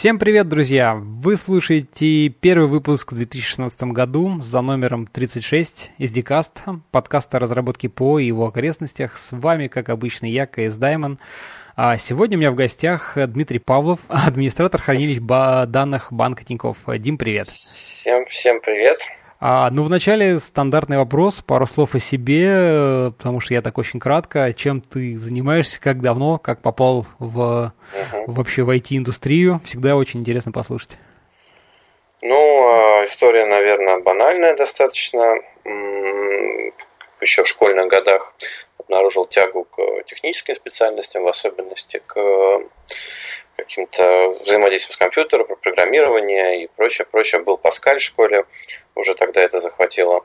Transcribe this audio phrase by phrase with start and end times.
[0.00, 0.94] Всем привет, друзья!
[0.98, 8.18] Вы слушаете первый выпуск в 2016 году за номером 36 из Дикаст, подкаста разработки ПО
[8.18, 9.18] и его окрестностях.
[9.18, 11.18] С вами, как обычно, я, КС Даймон.
[11.76, 16.78] А сегодня у меня в гостях Дмитрий Павлов, администратор хранилищ данных банка Тинькофф.
[16.96, 17.50] Дим, привет!
[17.50, 19.00] Всем, всем привет!
[19.42, 23.98] А, ну, вначале стандартный вопрос, пару слов о себе, э, потому что я так очень
[23.98, 24.52] кратко.
[24.52, 28.32] Чем ты занимаешься, как давно, как попал в, угу.
[28.32, 29.62] вообще в IT-индустрию?
[29.64, 30.98] Всегда очень интересно послушать.
[32.20, 35.36] Ну, а, история, наверное, банальная достаточно.
[37.22, 38.34] Еще в школьных годах
[38.78, 42.14] обнаружил тягу к техническим специальностям, в особенности к
[43.60, 47.40] каким-то взаимодействием с компьютером, программирование и прочее, прочее.
[47.42, 48.44] Был Паскаль в школе,
[48.94, 50.24] уже тогда это захватило.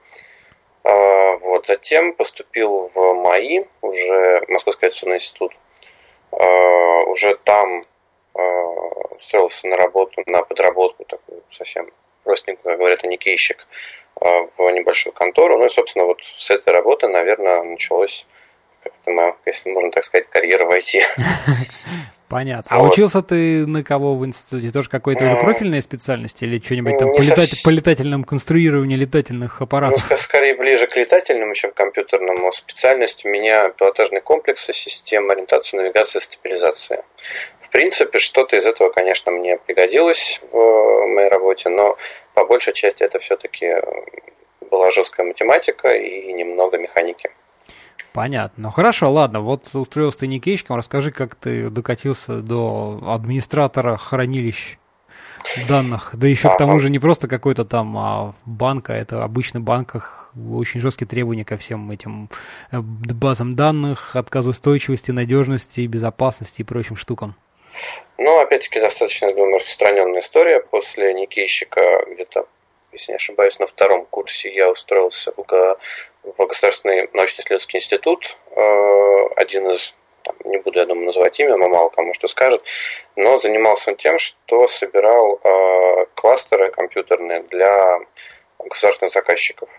[0.84, 1.68] А, вот.
[1.68, 5.54] Затем поступил в МАИ, уже Московский авиационный институт.
[6.32, 7.82] А, уже там
[8.34, 11.92] а, устроился на работу, на подработку, такую совсем
[12.24, 13.68] простенькую, как говорят, никейщик,
[14.16, 15.58] в небольшую контору.
[15.58, 18.26] Ну и, собственно, вот с этой работы, наверное, началось,
[19.46, 21.04] если можно так сказать, карьера в IT.
[22.36, 22.66] Понятно.
[22.70, 22.91] А вот.
[22.91, 24.70] учился ты на кого в институте?
[24.70, 30.05] Тоже какой-то уже профильной специальности или что-нибудь там по, летать, по летательному конструированию летательных аппаратов?
[30.10, 32.52] Ну, скорее ближе к летательному, чем к компьютерному.
[32.52, 37.05] Специальность у меня пилотажный комплекс, система ориентации, навигации, стабилизации.
[37.62, 41.96] В принципе, что-то из этого, конечно, мне пригодилось в моей работе, но
[42.34, 43.76] по большей части это все-таки
[44.70, 47.30] была жесткая математика и немного механики.
[48.16, 48.63] Понятно.
[48.63, 49.41] Ну хорошо, ладно.
[49.41, 50.77] Вот устроился ты никейщиком.
[50.77, 54.77] Расскажи, как ты докатился до администратора хранилищ
[55.68, 56.12] данных.
[56.13, 60.32] Да еще к тому же не просто какой-то там а банк, а это обычный банках
[60.49, 62.30] очень жесткие требования ко всем этим
[62.71, 67.36] э, базам данных, отказоустойчивости, надежности, безопасности и прочим штукам.
[68.18, 70.62] Ну, опять-таки, достаточно, думаю, распространенная история.
[70.62, 72.47] После никейщика где-то,
[72.94, 75.78] если не ошибаюсь, на втором курсе я устроился в
[76.38, 79.94] в Государственный научно-исследовательский институт, э, один из,
[80.44, 82.63] не буду, я думаю, называть имя, но мало кому что скажет,
[83.16, 88.00] но занимался он тем, что собирал э, кластеры компьютерные для
[88.59, 89.69] государственных заказчиков.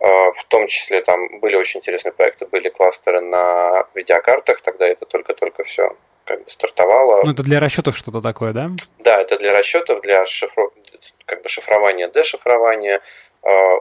[0.00, 5.06] Э, в том числе там были очень интересные проекты, были кластеры на видеокартах, тогда это
[5.06, 7.22] только-только все как бы стартовало.
[7.24, 8.70] Ну, это для расчетов что-то такое, да?
[8.98, 10.70] Да, это для расчетов, для шифро...
[11.24, 13.00] как бы шифрования, дешифрования,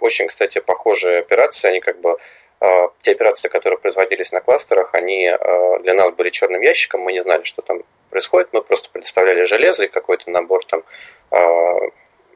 [0.02, 2.18] очень, кстати, похожие операции, они как бы
[2.60, 7.14] а, те операции, которые производились на кластерах, они а, для нас были черным ящиком, мы
[7.14, 10.84] не знали, что там происходит, мы просто предоставляли железо и какой-то набор там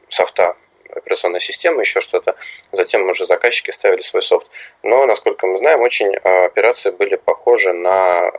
[0.08, 0.56] софта
[0.90, 2.34] операционной системы, еще что-то.
[2.72, 4.46] Затем уже заказчики ставили свой софт.
[4.82, 8.32] Но, насколько мы знаем, очень операции были похожи на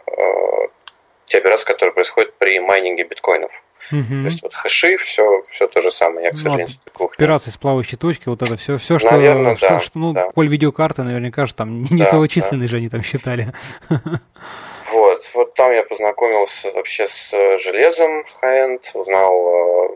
[1.25, 3.51] те операции, которые происходят при майнинге биткоинов.
[3.91, 4.07] Угу.
[4.07, 6.25] То есть вот хэши, все, все то же самое.
[6.25, 9.55] Я, к ну, сожалению, ну, Операции с плавающей точки, вот это все, все, что, Наверное,
[9.55, 10.29] что, да, что ну, да.
[10.29, 12.71] коль видеокарты, наверняка же там не да, целочисленные да.
[12.71, 13.53] же они там считали.
[14.91, 19.95] Вот, вот там я познакомился вообще с железом high-end, узнал,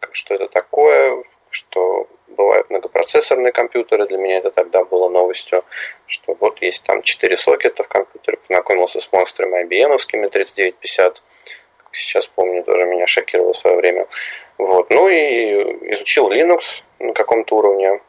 [0.00, 5.64] э, что это такое, что бывают многопроцессорные компьютеры, для меня это тогда было новостью,
[6.06, 11.22] что вот есть там 4 сокета в компьютере, познакомился с монстрами IBM-овскими 3950,
[11.92, 14.06] сейчас помню, тоже меня шокировало в свое время.
[14.58, 14.90] Вот.
[14.90, 18.00] Ну и изучил Linux на каком-то уровне.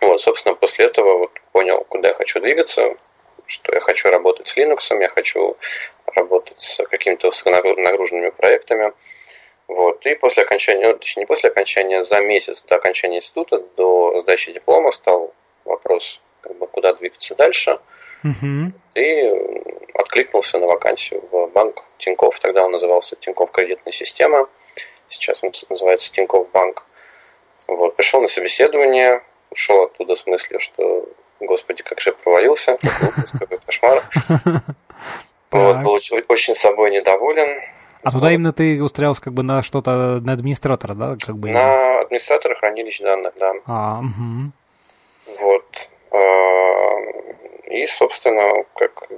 [0.00, 2.96] Вот, собственно, после этого вот понял, куда я хочу двигаться,
[3.46, 5.56] что я хочу работать с Linux, я хочу
[6.14, 8.92] работать с какими-то высоконагруженными проектами.
[9.68, 10.04] Вот.
[10.06, 14.52] И после окончания, ну, точнее, не после окончания, за месяц до окончания института, до сдачи
[14.52, 15.32] диплома стал
[15.64, 17.78] вопрос, как бы, куда двигаться дальше.
[18.24, 18.72] Угу.
[18.94, 19.32] И
[19.94, 22.38] откликнулся на вакансию в банк Тиньков.
[22.40, 24.48] Тогда он назывался Тиньков кредитная система.
[25.08, 26.82] Сейчас он называется Тиньков банк.
[27.68, 31.08] Вот, пришел на собеседование, ушел оттуда с мыслью, что,
[31.40, 32.76] господи, как же провалился,
[33.38, 34.02] какой кошмар.
[35.50, 37.62] Вот, был очень собой недоволен.
[38.02, 41.16] А туда именно ты устраивался как бы на что-то, на администратора, да?
[41.18, 43.52] Как бы, на администратора хранилищ данных, да.
[43.66, 44.50] А, угу.
[45.40, 45.88] Вот.
[46.10, 49.08] А, и, собственно, как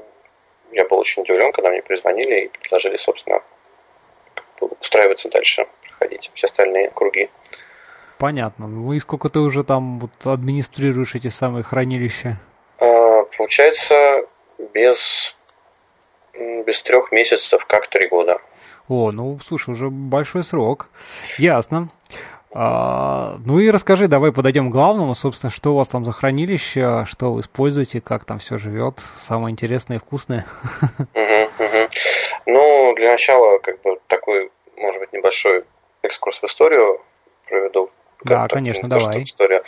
[0.77, 3.41] я был очень удивлен, когда мне перезвонили и предложили, собственно,
[4.61, 7.31] устраиваться дальше, проходить все остальные круги.
[8.19, 8.67] Понятно.
[8.67, 12.39] Ну и сколько ты уже там вот администрируешь эти самые хранилища?
[12.79, 14.27] А, получается,
[14.75, 15.35] без,
[16.35, 18.39] без трех месяцев, как три года.
[18.89, 20.89] О, ну, слушай, уже большой срок.
[21.39, 21.91] Ясно.
[22.59, 27.05] А, ну и расскажи, давай подойдем к главному, собственно, что у вас там за хранилище,
[27.07, 30.47] что вы используете, как там все живет, самое интересное и вкусное.
[32.47, 35.65] Ну, для начала, как бы, такой, может быть, небольшой
[36.01, 37.03] экскурс в историю
[37.47, 37.91] проведу.
[38.25, 39.23] Да, конечно, давай.
[39.23, 39.63] Историю.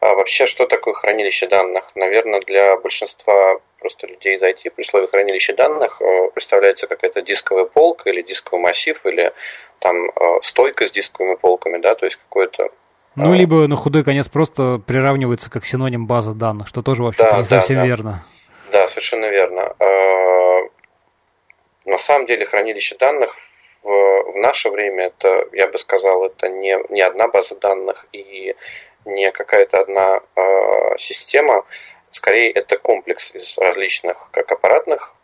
[0.00, 1.84] А вообще, что такое хранилище данных?
[1.94, 7.64] Наверное, для большинства просто людей из IT при слове хранилище данных э, представляется какая-то дисковая
[7.64, 9.32] полка или дисковый массив, или
[9.78, 12.70] там э, стойка с дисковыми полками, да, то есть какое-то
[13.16, 17.38] ну, либо на худой конец просто приравнивается как синоним базы данных, что тоже вообще да,
[17.38, 17.86] не совсем да.
[17.86, 18.24] верно.
[18.70, 19.74] Да, совершенно верно.
[21.84, 23.34] На самом деле хранилище данных
[23.82, 28.54] в, в наше время это, я бы сказал, это не, не одна база данных и
[29.04, 31.64] не какая-то одна э, система,
[32.10, 35.14] скорее это комплекс из различных как аппаратных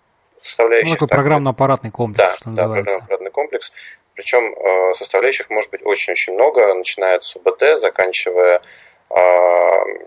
[0.42, 0.88] составляющих.
[0.88, 2.84] Ну, такой программно-аппаратный комплекс, да, что да, называется.
[2.84, 3.72] программно-аппаратный комплекс.
[4.14, 8.62] Причем э, составляющих может быть очень-очень много, начиная с УБД, заканчивая
[9.10, 9.20] э,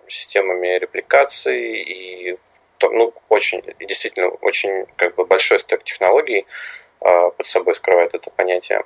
[0.07, 2.37] системами репликации и
[2.81, 6.47] ну, очень, действительно, очень как бы большой стек технологий
[6.99, 8.83] под собой скрывает это понятие.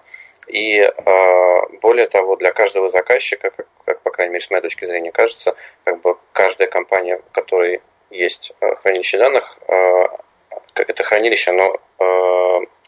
[0.47, 4.85] И э, более того, для каждого заказчика, как, как, по крайней мере, с моей точки
[4.85, 9.57] зрения кажется, как бы каждая компания, в которой есть э, хранилище данных,
[10.75, 11.79] это хранилище, оно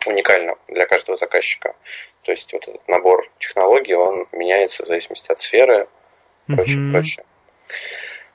[0.06, 1.76] уникально для каждого заказчика.
[2.24, 5.88] То есть вот этот набор технологий, он меняется в зависимости от сферы
[6.48, 6.92] и прочее, mm-hmm.
[6.92, 7.26] прочее.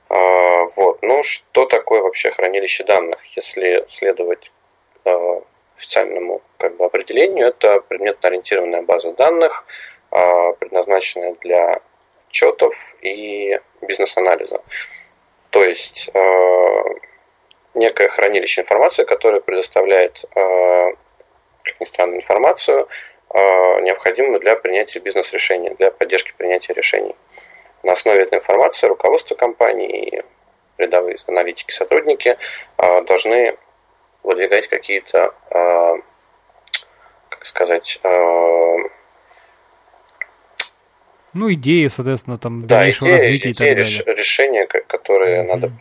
[0.09, 1.01] А, вот.
[1.01, 3.19] Ну, что такое вообще хранилище данных?
[3.35, 4.51] Если следовать
[5.05, 5.41] а,
[5.81, 9.65] официальному как бы, определению, это предметно-ориентированная база данных,
[10.11, 11.81] а, предназначенная для
[12.29, 14.61] отчетов и бизнес-анализа.
[15.49, 16.09] То есть
[17.73, 22.87] некое хранилище информации, которое предоставляет, как ни странно, информацию,
[23.81, 27.15] необходимую для принятия бизнес-решений, для поддержки принятия решений.
[27.83, 30.21] На основе этой информации руководство компании и
[30.81, 32.37] рядовые аналитики, сотрудники
[32.77, 33.57] а, должны
[34.23, 35.95] выдвигать какие-то, а,
[37.29, 38.77] как сказать, а,
[41.33, 44.17] ну, идеи, соответственно, там, да, дальнейшего идеи, развития идеи, и так далее.
[44.17, 45.47] решения, которые mm-hmm.
[45.47, 45.71] надо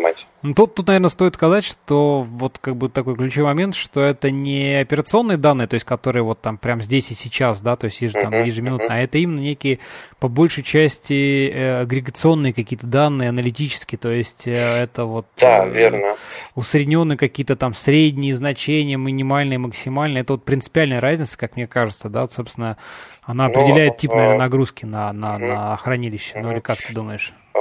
[0.00, 0.26] принимать.
[0.42, 4.30] Ну, тут, тут, наверное, стоит сказать, что вот как бы такой ключевой момент, что это
[4.30, 8.00] не операционные данные, то есть которые вот там прям здесь и сейчас, да, то есть
[8.00, 8.96] еж, там, ежеминутно, uh-huh.
[8.96, 9.80] а это именно некие,
[10.18, 15.26] по большей части, э, агрегационные какие-то данные, аналитические, то есть э, это вот...
[15.38, 16.16] Да, э, верно.
[16.54, 22.22] Усредненные какие-то там средние значения, минимальные, максимальные, это вот принципиальная разница, как мне кажется, да,
[22.22, 22.78] вот, собственно,
[23.22, 25.44] она ну, определяет тип, наверное, нагрузки на, на, угу.
[25.44, 26.38] на хранилище.
[26.38, 26.46] Угу.
[26.46, 27.34] Ну или как ты думаешь?
[27.52, 27.60] А,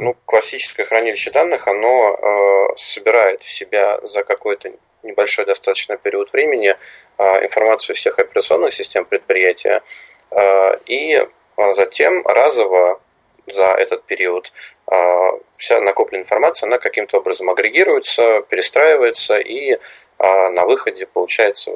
[0.00, 4.72] ну, классическое хранилище данных, оно э, собирает в себя за какой-то
[5.02, 6.74] небольшой достаточно период времени
[7.18, 9.82] э, информацию всех операционных систем предприятия,
[10.30, 11.26] э, и
[11.74, 13.00] затем разово
[13.46, 14.52] за этот период
[14.90, 14.94] э,
[15.58, 19.78] вся накопленная информация, она каким-то образом агрегируется, перестраивается, и э,
[20.18, 21.72] на выходе получается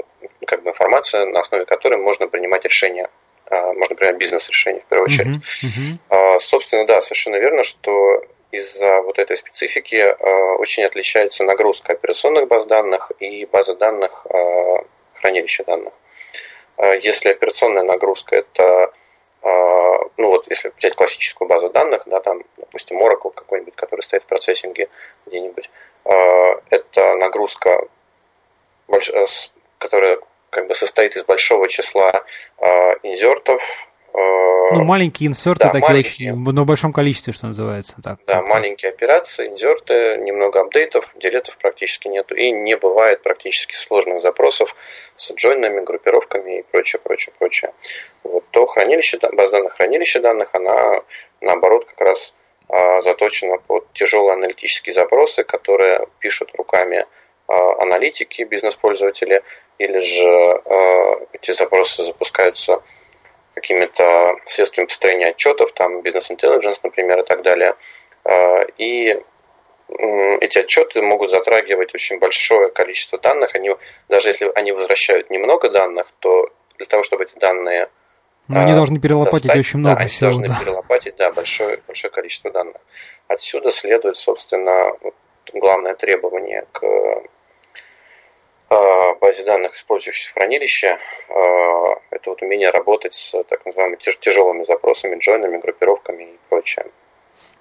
[0.47, 3.09] как бы информация, на основе которой можно принимать решения
[3.51, 5.37] можно принять бизнес-решение в первую очередь.
[5.63, 6.41] Uh-huh, uh-huh.
[6.41, 12.67] Собственно, да, совершенно верно, что из-за вот этой специфики а, очень отличается нагрузка операционных баз
[12.67, 14.27] данных и базы данных
[15.15, 15.93] хранилища данных.
[17.03, 18.93] Если операционная нагрузка это
[20.17, 24.27] ну вот если взять классическую базу данных, да, там, допустим, Oracle какой-нибудь, который стоит в
[24.27, 24.89] процессинге
[25.27, 25.71] где-нибудь,
[26.05, 27.89] это нагрузка,
[29.79, 30.19] которая
[30.55, 32.25] как бы состоит из большого числа
[32.59, 32.67] э,
[33.03, 33.61] инсертов.
[34.15, 37.97] Э, ну, маленькие инсерты да, такие маленькие, очень, но в большом количестве, что называется.
[38.03, 38.21] Так.
[38.27, 44.75] Да, маленькие операции, инсерты, немного апдейтов, делетов практически нету, и не бывает практически сложных запросов
[45.17, 47.73] с джойнами, группировками и прочее, прочее, прочее.
[48.23, 51.03] Вот, то хранилище, база данных хранилище данных, она
[51.41, 52.33] наоборот как раз
[52.69, 57.07] э, заточена под тяжелые аналитические запросы, которые пишут руками
[57.47, 59.43] аналитики, бизнес-пользователи,
[59.79, 62.83] или же э, эти запросы запускаются
[63.55, 67.75] какими-то средствами построения отчетов, там бизнес intelligence, например, и так далее.
[68.25, 69.21] Э, и
[70.41, 73.55] эти отчеты могут затрагивать очень большое количество данных.
[73.55, 73.71] Они,
[74.09, 77.89] даже если они возвращают немного данных, то для того, чтобы эти данные
[78.49, 80.31] но они э, должны перелопатить достать, очень много да, всего.
[80.31, 80.61] Они должны да.
[80.61, 82.77] перелопатить, да, большое, большое количество данных.
[83.27, 84.93] Отсюда следует, собственно,
[85.53, 86.83] главное требование к
[89.21, 91.35] базе данных, использующихся в хранилище, а,
[92.11, 96.87] это вот умение работать с так называемыми тяжелыми запросами, джойнами, группировками и прочее.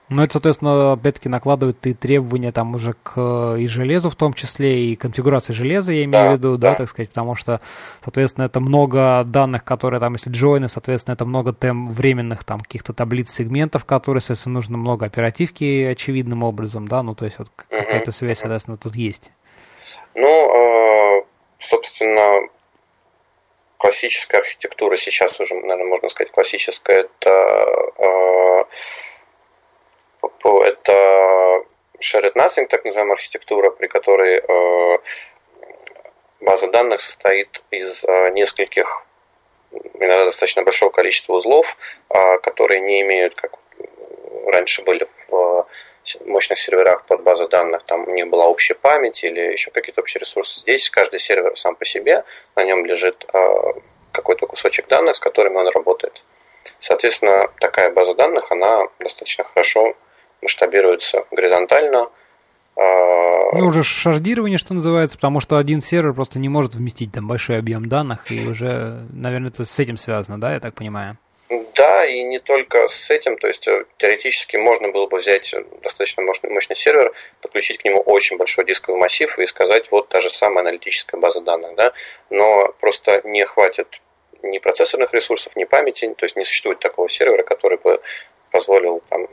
[0.10, 4.92] Ну, это, соответственно, опять-таки накладывает и требования там уже к и железу в том числе,
[4.92, 6.72] и конфигурации железа, я имею да, в виду, да.
[6.72, 7.62] да, так сказать, потому что,
[8.04, 12.94] соответственно, это много данных, которые там, если джойны, соответственно, это много тем временных там каких-то
[12.94, 18.12] таблиц сегментов, которые, соответственно, нужно много оперативки очевидным образом, да, ну, то есть вот какая-то
[18.12, 19.32] связь, соответственно, тут есть.
[20.16, 21.26] Ну,
[21.60, 22.50] собственно,
[23.78, 28.68] классическая архитектура, сейчас уже, наверное, можно сказать, классическая, это,
[30.22, 31.66] это
[32.00, 34.44] shared nothing, так называемая архитектура, при которой
[36.42, 38.04] база данных состоит из
[38.34, 39.06] нескольких,
[39.72, 41.78] иногда достаточно большого количества узлов,
[42.44, 43.54] которые не имеют, как
[44.46, 45.68] раньше были в
[46.26, 50.20] мощных серверах под базой данных, там у них была общая память или еще какие-то общие
[50.20, 50.60] ресурсы.
[50.60, 52.24] Здесь каждый сервер сам по себе,
[52.56, 53.74] на нем лежит а,
[54.12, 56.24] какой-то кусочек данных, с которыми он работает.
[56.80, 59.96] Соответственно, такая база данных, она достаточно хорошо
[60.42, 62.10] масштабируется горизонтально.
[62.76, 67.28] А, ну, уже шардирование, что называется, потому что один сервер просто не может вместить там
[67.28, 71.18] большой объем данных, и уже, наверное, это с этим связано, да, я так понимаю?
[71.76, 76.24] Да, и не только с этим, то есть э, теоретически можно было бы взять достаточно
[76.24, 80.30] мощный, мощный сервер, подключить к нему очень большой дисковый массив и сказать, вот та же
[80.32, 81.94] самая аналитическая база данных, да,
[82.30, 84.02] но просто не хватит
[84.42, 88.02] ни процессорных ресурсов, ни памяти, то есть не существует такого сервера, который бы
[88.52, 89.28] позволил там,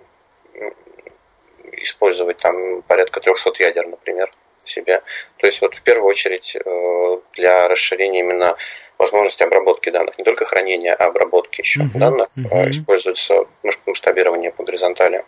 [1.72, 4.30] использовать там порядка 300 ядер, например,
[4.64, 5.02] себе.
[5.38, 8.56] То есть вот в первую очередь э, для расширения именно
[9.00, 12.70] возможности обработки данных, не только хранения, а обработки еще uh-huh, данных, uh-huh.
[12.70, 13.46] используется
[13.86, 15.24] масштабирование по горизонтали.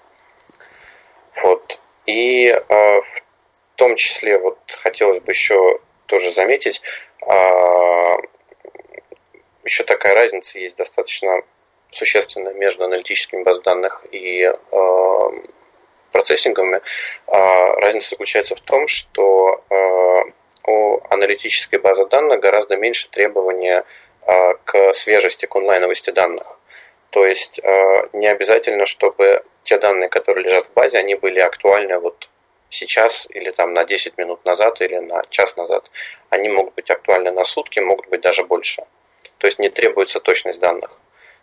[1.43, 1.79] Вот.
[2.07, 3.23] И э, в
[3.76, 6.83] том числе вот хотелось бы еще тоже заметить,
[7.26, 8.17] э,
[9.64, 11.43] еще такая разница есть достаточно
[11.91, 15.31] существенная между аналитическими баз данных и э,
[16.11, 16.81] процессингами.
[17.26, 20.33] Э, разница заключается в том, что э,
[20.66, 23.85] у аналитической базы данных гораздо меньше требования
[24.23, 26.59] а, к свежести, к онлайновости данных.
[27.11, 31.99] То есть а, не обязательно, чтобы те данные, которые лежат в базе, они были актуальны
[31.99, 32.28] вот
[32.71, 35.90] сейчас или там на 10 минут назад или на час назад.
[36.31, 38.85] Они могут быть актуальны на сутки, могут быть даже больше.
[39.38, 40.90] То есть не требуется точность данных.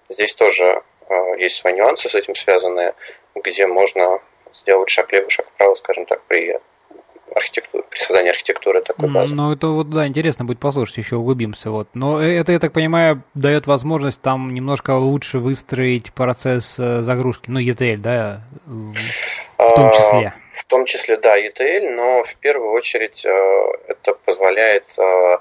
[0.09, 2.95] Здесь тоже э, есть свои нюансы с этим связанные,
[3.35, 4.21] где можно
[4.55, 6.59] сделать шаг лево, шаг вправо, скажем так, при
[7.35, 9.33] архитектуры, при создании архитектуры такой базы.
[9.33, 11.71] Ну, это вот, да, интересно будет послушать, еще углубимся.
[11.71, 11.89] Вот.
[11.93, 17.59] Но это, я так понимаю, дает возможность там немножко лучше выстроить процесс э, загрузки, ну,
[17.59, 20.33] ETL, да, в том числе.
[20.53, 23.29] В том числе, да, ETL, но в первую очередь э,
[23.87, 25.37] это позволяет э,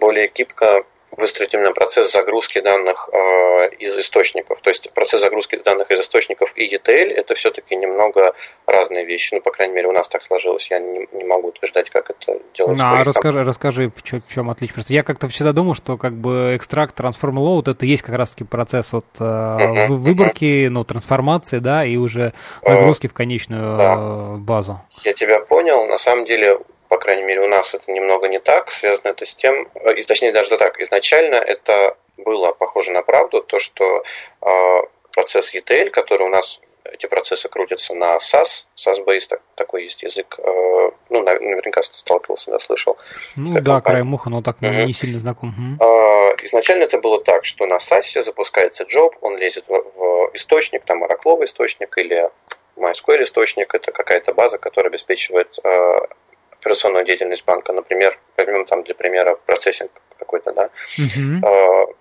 [0.00, 0.84] более гибко
[1.18, 4.60] выстроить именно процесс загрузки данных э, из источников.
[4.60, 8.34] То есть процесс загрузки данных из источников и ETL это все-таки немного
[8.66, 9.34] разные вещи.
[9.34, 10.70] Ну, по крайней мере, у нас так сложилось.
[10.70, 12.84] Я не, не могу утверждать, как это делается.
[12.84, 14.74] Ну, а расскажи, расскажи, в чем, в чем отличие.
[14.74, 18.44] Просто я как-то всегда думал, что как бы экстракт, трансформ load это есть как раз-таки
[18.44, 20.70] процесс от э, uh-huh, выборки, uh-huh.
[20.70, 22.32] ну, трансформации, да, и уже
[22.64, 23.96] загрузки uh, в конечную да.
[23.98, 24.80] Э, базу.
[25.04, 25.86] Я тебя понял.
[25.86, 26.58] На самом деле
[26.88, 30.32] по крайней мере, у нас это немного не так, связано это с тем, э, точнее
[30.32, 34.02] даже так, изначально это было похоже на правду, то, что
[34.42, 36.60] э, процесс ETL, который у нас
[36.92, 42.58] эти процессы крутятся на SAS, SAS-based, так, такой есть язык, э, ну, наверняка сталкивался, да,
[42.60, 42.96] слышал.
[43.36, 44.66] Ну да, край муха, но так угу.
[44.68, 45.50] не сильно знаком.
[45.50, 45.84] Угу.
[45.84, 50.84] Э, изначально это было так, что на SAS запускается job, он лезет в, в источник,
[50.84, 52.30] там, Oracle источник или
[52.76, 55.98] MySQL источник, это какая-то база, которая обеспечивает э,
[56.60, 61.94] операционную деятельность банка, например, возьмем там для примера процессинг какой-то, да, uh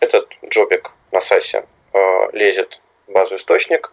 [0.00, 3.92] этот джобик на САСе а, лезет в базу источник,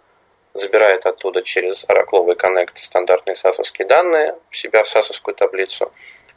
[0.54, 5.92] забирает оттуда через Oracle Connect стандартные сасовские данные в себя в сасовскую таблицу,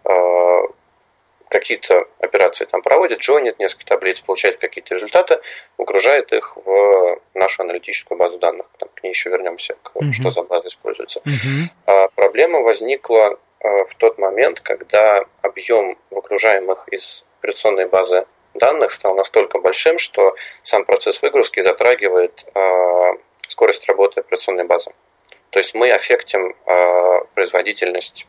[0.05, 0.63] а,
[1.49, 5.39] какие-то операции там проводит, джойнит несколько таблиц, получает какие-то результаты,
[5.79, 8.67] выгружает их в нашу аналитическую базу данных.
[8.79, 10.13] Там, к ней еще вернемся, к, uh-huh.
[10.13, 11.21] что за база используется.
[11.21, 11.67] Uh-huh.
[11.87, 13.39] А проблема возникла
[13.89, 20.85] в тот момент, когда объем выгружаемых из операционной базы данных стал настолько большим, что сам
[20.85, 23.13] процесс выгрузки затрагивает э,
[23.49, 24.91] скорость работы операционной базы.
[25.51, 28.27] То есть мы аффектим э, производительность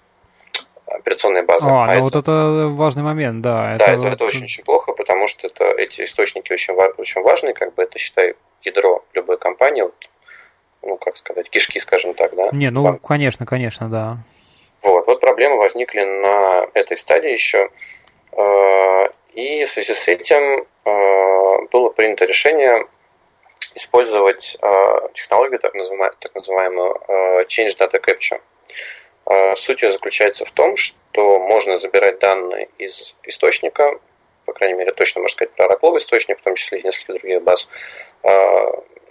[0.86, 1.66] операционной базы.
[1.66, 3.76] А, а ну это, вот это важный момент, да.
[3.78, 7.74] Да, это, это, это очень-очень плохо, потому что это, эти источники очень, очень важны, как
[7.76, 10.10] бы это, считай, ядро любой компании, вот,
[10.82, 12.50] ну, как сказать, кишки, скажем так, да?
[12.54, 13.02] Не, ну, Банк.
[13.02, 14.18] конечно, конечно, да.
[14.88, 17.70] Вот, вот проблемы возникли на этой стадии еще.
[18.32, 22.88] Э, и в связи с этим э, было принято решение
[23.76, 27.02] использовать э, технологию, так называемую, так называемую
[27.48, 29.56] Change Data Capture.
[29.58, 34.00] Суть ее заключается в том, что можно забирать данные из источника,
[34.46, 37.42] по крайней мере, точно можно сказать про Oracle источник, в том числе и несколько других
[37.42, 37.68] баз,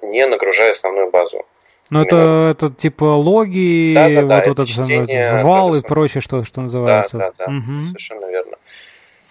[0.00, 1.45] не нагружая основную базу.
[1.90, 6.20] Ну, это, это типа логи, да, да, да, вот, вот это чтение, вал и прочее,
[6.20, 7.16] что, что называется.
[7.18, 7.84] Да, да, да, угу.
[7.84, 8.56] совершенно верно.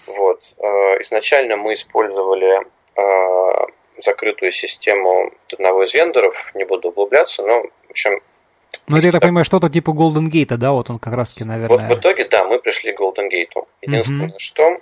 [0.07, 0.41] Вот.
[1.01, 2.62] Изначально мы использовали
[4.03, 8.21] закрытую систему одного из вендоров, не буду углубляться, но, в общем...
[8.88, 11.88] Ну, это, я так понимаю, что-то типа Golden Gate, да, вот он как раз-таки, наверное...
[11.88, 13.65] Вот в итоге, да, мы пришли к Golden Gate.
[13.81, 14.39] Единственное, mm-hmm.
[14.39, 14.77] что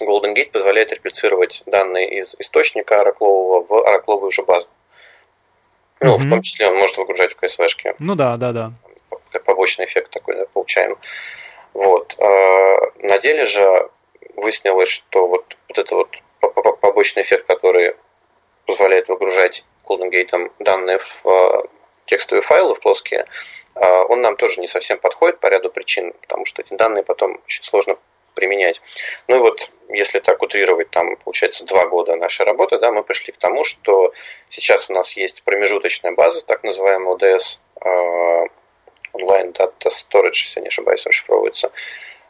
[0.00, 4.66] Golden Gate позволяет реплицировать данные из источника ораклового в оракловую же базу.
[6.00, 6.26] Ну, mm-hmm.
[6.26, 7.96] в том числе он может выгружать в CSV-шке.
[7.98, 8.72] Ну да, да, да.
[9.32, 10.96] Как побочный эффект такой да, получаем.
[11.74, 12.14] Вот.
[12.18, 12.26] А,
[13.02, 13.90] на деле же
[14.36, 17.94] выяснилось, что вот, вот этот вот побочный эффект, который
[18.66, 21.62] позволяет выгружать Gate данные в а,
[22.06, 23.26] текстовые файлы, в плоские,
[23.74, 27.40] а, он нам тоже не совсем подходит по ряду причин, потому что эти данные потом
[27.46, 27.96] очень сложно
[28.38, 28.80] применять.
[29.26, 33.32] Ну и вот, если так утрировать, там, получается, два года нашей работы, да, мы пришли
[33.32, 34.12] к тому, что
[34.48, 38.44] сейчас у нас есть промежуточная база, так называемая ODS, э,
[39.14, 41.72] Online Data Storage, если не ошибаюсь, расшифровывается,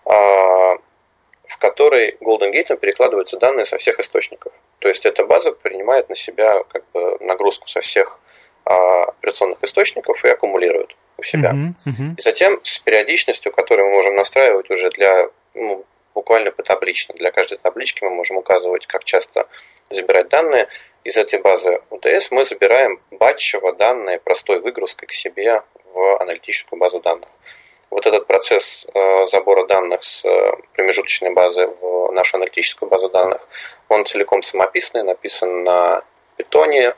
[0.06, 4.52] э, в которой Golden Gate перекладываются данные со всех источников.
[4.78, 8.18] То есть эта база принимает на себя как бы нагрузку со всех
[8.64, 11.50] э, операционных источников и аккумулирует у себя.
[11.50, 12.14] Uh-huh, uh-huh.
[12.16, 15.84] И затем с периодичностью, которую мы можем настраивать уже для ну,
[16.18, 17.14] буквально потаблично.
[17.14, 19.46] Для каждой таблички мы можем указывать, как часто
[19.88, 20.66] забирать данные.
[21.04, 25.62] Из этой базы UTS мы забираем батчево данные простой выгрузкой к себе
[25.94, 27.28] в аналитическую базу данных.
[27.90, 33.40] Вот этот процесс э, забора данных с э, промежуточной базы в нашу аналитическую базу данных,
[33.88, 36.02] он целиком самописный, написан на
[36.36, 36.94] питоне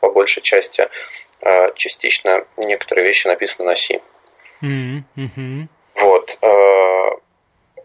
[0.00, 0.88] по большей части.
[1.40, 4.00] Э, частично некоторые вещи написаны на C.
[4.62, 5.68] Mm-hmm.
[5.94, 6.38] Вот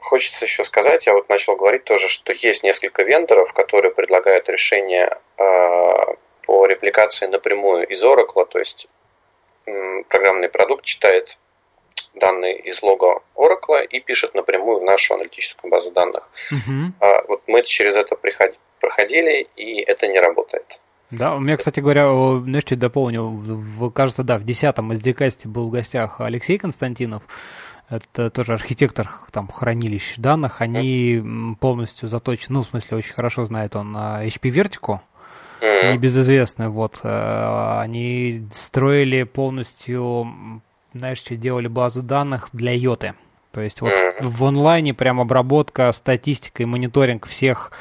[0.09, 5.17] хочется еще сказать, я вот начал говорить тоже, что есть несколько вендоров, которые предлагают решение
[5.37, 5.43] э,
[6.43, 8.87] по репликации напрямую из Oracle, то есть
[10.09, 11.37] программный продукт читает
[12.15, 16.27] данные из лога Oracle и пишет напрямую в нашу аналитическую базу данных.
[16.51, 17.25] Uh-huh.
[17.27, 20.79] Вот мы через это проходили, и это не работает.
[21.11, 22.07] Да, у меня, кстати говоря,
[22.43, 27.23] знаешь, что дополню, кажется, да, в 10-м SDK был в гостях Алексей Константинов,
[27.89, 33.75] это тоже архитектор там хранилищ данных, они полностью заточены, ну, в смысле, очень хорошо знает
[33.75, 34.99] он HP Vertigo,
[35.61, 40.61] небезызвестный, вот, э, они строили полностью,
[40.93, 43.15] знаешь, что делали базу данных для йоты,
[43.51, 47.71] то есть вот в онлайне прям обработка, статистика и мониторинг всех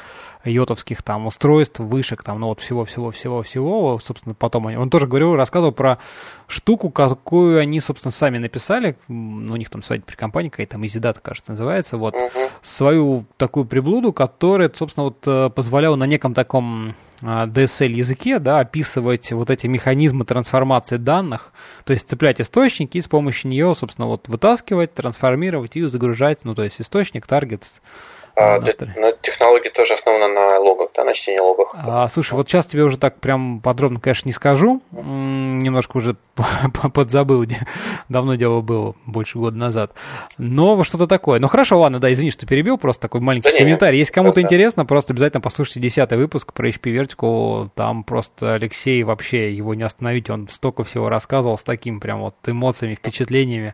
[0.45, 5.73] йотовских там устройств, вышек, там, ну вот всего-всего-всего-всего, собственно, потом они, он тоже говорил, рассказывал
[5.73, 5.99] про
[6.47, 11.51] штуку, какую они, собственно, сами написали, у них там своя компания какая-то, там, EasyData, кажется,
[11.51, 12.49] называется, вот, uh-huh.
[12.61, 19.31] свою такую приблуду, которая, собственно, вот э, позволяла на неком таком DSL языке, да, описывать
[19.31, 21.51] вот эти механизмы трансформации данных,
[21.83, 26.55] то есть цеплять источники и с помощью нее, собственно, вот вытаскивать, трансформировать и загружать, ну,
[26.55, 27.65] то есть источник, таргет,
[28.39, 28.59] а,
[28.95, 31.69] на технология тоже основана на логах, да, на чтении логов.
[31.73, 34.81] А, слушай, вот сейчас тебе уже так прям подробно, конечно, не скажу.
[34.91, 36.15] Немножко уже
[36.93, 37.45] подзабыл.
[38.07, 39.91] Давно дело было, больше года назад.
[40.37, 41.39] Но что-то такое.
[41.39, 43.99] Ну хорошо, ладно, да, извини, что перебил, просто такой маленький да комментарий.
[43.99, 47.69] Если кому-то интересно, просто обязательно послушайте десятый выпуск про HP Vertical.
[47.75, 50.29] Там просто Алексей вообще его не остановить.
[50.29, 53.73] Он столько всего рассказывал с такими прям вот эмоциями, впечатлениями.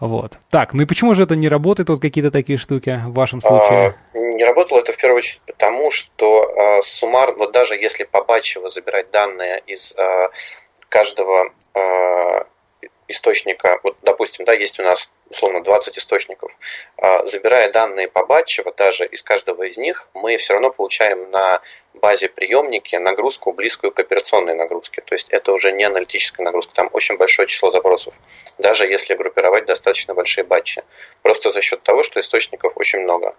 [0.00, 0.38] Вот.
[0.50, 3.91] Так, ну и почему же это не работает, вот какие-то такие штуки в вашем случае?
[4.14, 8.70] А, не работало это в первую очередь потому, что э, суммар, вот даже если побачиво
[8.70, 10.28] забирать данные из э,
[10.88, 12.44] каждого э,
[13.08, 16.52] источника, вот допустим, да, есть у нас условно 20 источников,
[16.98, 21.60] э, забирая данные побачиво, даже из каждого из них, мы все равно получаем на
[21.94, 25.02] базе приемники нагрузку близкую к операционной нагрузке.
[25.02, 28.14] То есть это уже не аналитическая нагрузка, там очень большое число запросов,
[28.58, 30.82] даже если группировать достаточно большие батчи.
[31.22, 33.34] Просто за счет того, что источников очень много.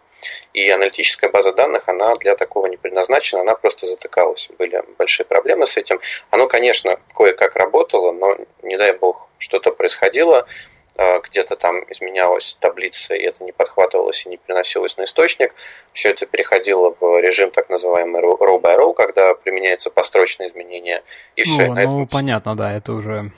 [0.54, 4.50] И аналитическая база данных, она для такого не предназначена, она просто затыкалась.
[4.58, 6.00] Были большие проблемы с этим.
[6.30, 10.48] Оно, конечно, кое-как работало, но не дай бог что-то происходило,
[10.96, 15.54] а, где-то там изменялась таблица, и это не подхватывалось и не переносилось на источник.
[15.92, 21.02] Все это переходило в режим так называемый row by row, когда применяется построчное изменение.
[21.36, 21.68] И все.
[21.68, 23.32] Ну, ну понятно, да, это уже...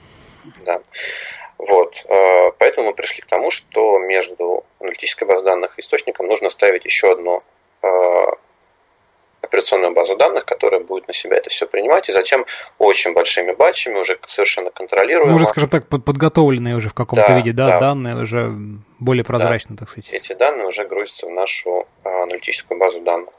[0.66, 0.82] Да.
[1.58, 2.06] Вот.
[2.10, 6.86] А, поэтому мы пришли к тому, что между аналитической базой данных и источником нужно ставить
[6.86, 7.44] еще одно
[7.82, 8.38] а,
[9.42, 12.46] операционную базу данных, которая будет на себя это все принимать, и затем
[12.78, 15.32] очень большими батчами, уже совершенно контролируемо.
[15.32, 18.52] Ну, уже, скажем так, подготовленные уже в каком-то да, виде, да, да, данные уже
[19.00, 19.80] более прозрачно, да.
[19.80, 20.10] так сказать.
[20.12, 23.34] Эти данные уже грузятся в нашу а, аналитическую базу данных.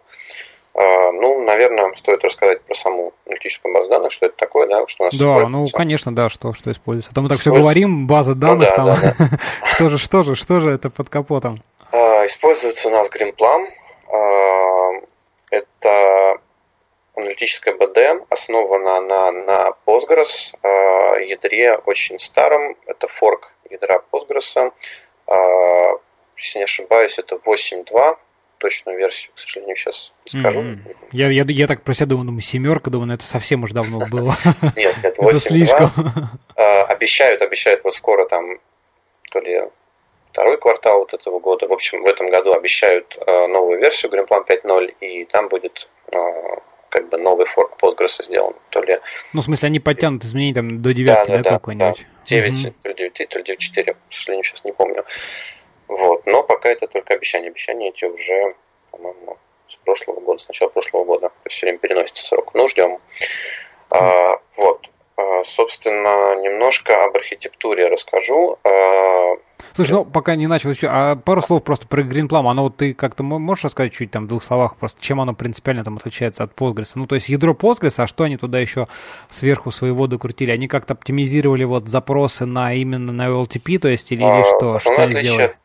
[0.79, 5.05] А, ну, наверное, стоит рассказать про саму аналитическую базу данных, что это такое, да, что
[5.05, 7.12] у нас Да, ну, конечно, да, что, что используется.
[7.12, 9.39] А то мы так все говорим, база ну данных ну, да, там, да, да.
[9.65, 11.62] что же, что же, что же это под капотом?
[11.93, 13.69] А, используется у нас Greenplum,
[17.15, 20.55] аналитическая BDM, основана она на Postgres.
[21.25, 24.73] Ядре очень старом, это форк ядра Postgres,
[26.37, 28.19] если не ошибаюсь, это 8.2,
[28.59, 30.61] точную версию, к сожалению, сейчас не скажу.
[30.61, 30.97] Mm-hmm.
[31.12, 34.07] Я, я, я так про себя думаю, думаю, семерка, думаю, ну это совсем уж давно
[34.07, 34.37] было.
[34.77, 35.35] Нет, 8.2.
[35.37, 35.90] слишком.
[36.57, 38.59] Обещают, обещают вот скоро там,
[39.31, 39.61] то ли
[40.31, 41.66] второй квартал вот этого года.
[41.66, 45.88] В общем, в этом году обещают новую версию Greenplan 5.0, и там будет
[46.97, 48.55] как бы новый форк Postgres сделан.
[48.71, 48.99] То ли...
[49.35, 52.07] Ну, в смысле, они подтянут изменения там до девятки, да, да, да какой-нибудь?
[52.31, 52.37] Да.
[52.37, 52.75] 9, угу.
[52.83, 55.05] то ли 9, то ли 9.4, к сожалению, сейчас не помню.
[55.88, 56.27] Вот.
[56.27, 57.49] Но пока это только обещания.
[57.49, 58.55] Обещания эти уже,
[58.90, 61.29] по-моему, с прошлого года, с начала прошлого года.
[61.29, 62.55] То есть все время переносится срок.
[62.55, 62.99] Ну, ждем.
[63.90, 64.88] А, вот.
[65.16, 68.59] А, собственно, немножко об архитектуре расскажу.
[68.64, 69.37] А,
[69.75, 72.51] Слушай, ну пока не начал еще, а пару слов просто про Greenplum.
[72.51, 75.85] Оно вот ты как-то можешь рассказать чуть там в двух словах просто, чем оно принципиально
[75.85, 76.92] там отличается от Postgres?
[76.94, 78.88] Ну, то есть ядро Postgres, а что они туда еще
[79.29, 80.51] сверху своего докрутили?
[80.51, 84.79] Они как-то оптимизировали вот запросы на именно на OLTP, то есть или, или что?
[84.79, 85.42] Что они сделали?
[85.42, 85.57] от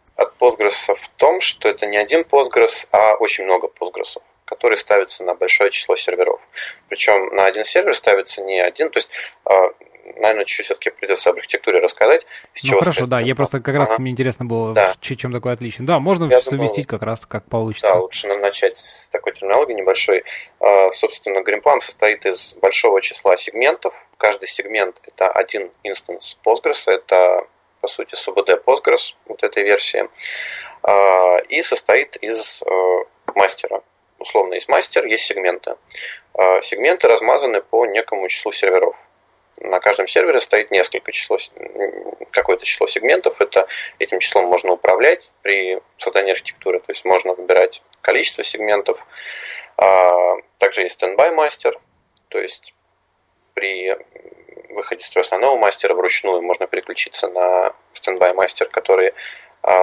[0.41, 5.35] Postgres в том, что это не один Postgres, а очень много Postgres, которые ставятся на
[5.35, 6.41] большое число серверов.
[6.89, 9.09] Причем на один сервер ставится не один, то есть
[9.45, 9.71] а,
[10.17, 12.25] наверное, чуть все-таки придется об архитектуре рассказать.
[12.53, 14.01] С ну хорошо, да, я просто как раз ага.
[14.01, 14.93] мне интересно было, да.
[14.99, 15.85] чем такое отличие.
[15.85, 17.87] Да, можно я совместить думаю, как раз, как получится.
[17.87, 20.23] Да, лучше начать с такой терминологии небольшой.
[20.59, 23.93] А, собственно, Greenplum состоит из большого числа сегментов.
[24.17, 27.47] Каждый сегмент— это один инстанс Postgres, это
[27.81, 30.07] по сути, СУБД Postgres, вот этой версии,
[30.83, 33.81] а, и состоит из э, мастера.
[34.19, 35.75] Условно, есть мастер, есть сегменты.
[36.35, 38.95] А, сегменты размазаны по некому числу серверов.
[39.57, 41.37] На каждом сервере стоит несколько число,
[42.31, 43.39] какое-то число сегментов.
[43.41, 43.67] Это,
[43.99, 46.79] этим числом можно управлять при создании архитектуры.
[46.79, 49.03] То есть можно выбирать количество сегментов.
[49.77, 51.79] А, также есть standby master.
[52.29, 52.73] То есть
[53.53, 53.95] при
[54.73, 59.13] выходе из основного мастера вручную можно переключиться на standby master, который
[59.63, 59.73] э,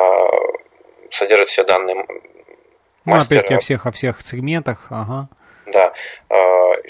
[1.11, 3.41] содержит все данные ну, мастера.
[3.41, 5.29] опять о всех, о всех сегментах, ага.
[5.67, 5.93] Да.
[6.31, 6.83] Э,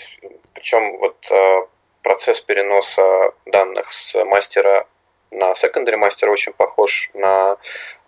[0.55, 1.67] причем вот э,
[2.03, 4.87] процесс переноса данных с мастера
[5.31, 7.57] на secondary master очень похож на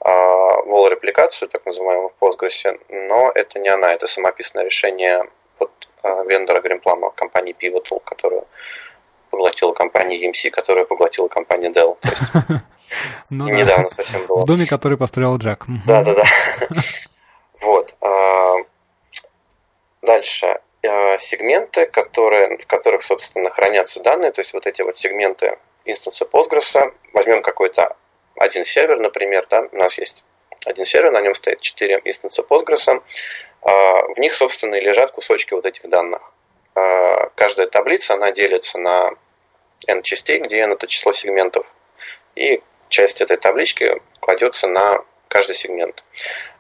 [0.05, 5.71] э, wall-репликацию, так называемую в Postgres, но это не она, это самописное решение вот,
[6.03, 8.47] э, вендора Greenplum компании Pivotal, которую
[9.31, 11.97] поглотила компания EMC, которая поглотила компания Dell.
[13.31, 13.91] Ну, недавно да.
[13.91, 14.43] совсем было.
[14.43, 15.65] В доме, который построил Джек.
[15.87, 16.25] Да, да, да.
[17.61, 17.95] Вот.
[18.01, 18.55] А,
[20.03, 20.59] дальше.
[20.85, 26.25] А, сегменты, которые, в которых, собственно, хранятся данные, то есть вот эти вот сегменты инстанса
[26.25, 27.97] Postgres, возьмем какой-то
[28.37, 30.25] один сервер, например, да, у нас есть
[30.65, 33.03] один сервер, на нем стоит 4 инстанса Postgres,
[33.63, 33.71] а,
[34.15, 36.33] в них, собственно, и лежат кусочки вот этих данных.
[36.75, 39.11] Э, каждая таблица, она делится на
[39.87, 41.67] n частей, где n это число сегментов.
[42.37, 46.03] И часть этой таблички кладется на каждый сегмент.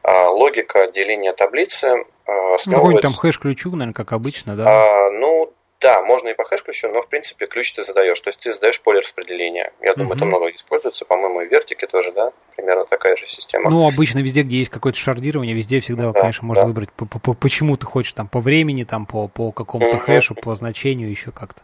[0.02, 1.94] Э, логика деления таблицы э,
[2.26, 2.70] ну, основывается...
[2.70, 4.64] Какой-нибудь там хэш-ключу, наверное, как обычно, да?
[4.66, 8.20] А, ну, да, можно и по хэш-ключу, но в принципе ключ ты задаешь.
[8.20, 9.72] То есть ты задаешь поле распределения.
[9.80, 10.16] Я думаю, uh-huh.
[10.16, 11.06] это много используется.
[11.06, 12.32] По-моему, и в вертике тоже, да?
[12.54, 13.70] Примерно такая же система.
[13.70, 16.68] Ну, обычно везде, где есть какое-то шардирование, везде всегда, да, конечно, можно да.
[16.68, 20.00] выбрать, по, по, почему ты хочешь, там, по времени, там, по, по какому-то uh-huh.
[20.00, 21.62] хэшу, по значению, еще как-то.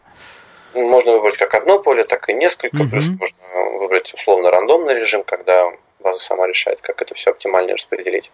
[0.73, 2.77] Можно выбрать как одно поле, так и несколько.
[2.77, 2.89] Uh-huh.
[2.89, 3.37] Плюс можно
[3.79, 8.31] выбрать условно рандомный режим, когда база сама решает, как это все оптимально распределить.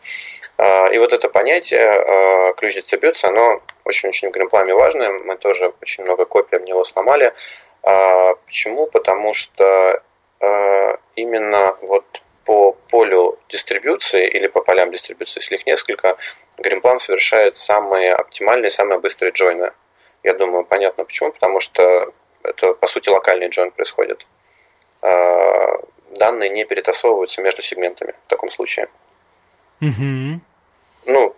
[0.58, 5.10] А, и вот это понятие а, ключ дистрибьюции, оно очень-очень в гримпламе важное.
[5.10, 7.34] Мы тоже очень много копий об него сломали.
[7.84, 8.88] А, почему?
[8.88, 10.02] Потому что
[11.16, 12.04] именно вот
[12.44, 16.18] по полю дистрибуции или по полям дистрибуции, если их несколько,
[16.58, 19.72] Гримплан совершает самые оптимальные, самые быстрые джойны.
[20.22, 22.12] Я думаю, понятно почему, потому что
[22.44, 24.26] это, по сути, локальный джойн происходит
[26.14, 28.88] данные не перетасовываются между сегментами в таком случае.
[29.88, 30.42] Угу.
[31.06, 31.36] Ну,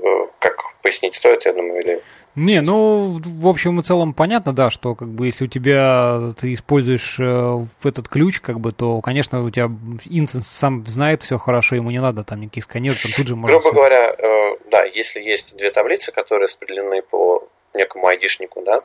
[0.00, 2.02] э, как пояснить стоит, я думаю, или...
[2.34, 6.54] Не, ну, в общем и целом понятно, да, что как бы если у тебя ты
[6.54, 9.70] используешь э, этот ключ, как бы, то, конечно, у тебя
[10.06, 13.54] инстанс сам знает все хорошо, ему не надо там никаких сканеров, там тут же можно...
[13.54, 13.78] Грубо все...
[13.78, 18.82] говоря, э, да, если есть две таблицы, которые распределены по некому айдишнику, да,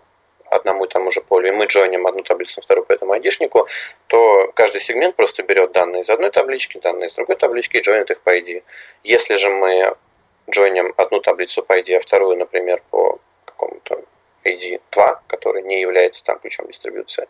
[0.50, 3.68] одному и тому же полю, и мы джойним одну таблицу вторую по этому айдишнику,
[4.08, 8.10] то каждый сегмент просто берет данные из одной таблички, данные из другой таблички и джойнит
[8.12, 8.64] их по ID.
[9.04, 9.96] Если же мы
[10.50, 14.04] джойним одну таблицу по ID, а вторую, например, по какому-то
[14.44, 17.28] ID 2, который не является там ключом дистрибуции,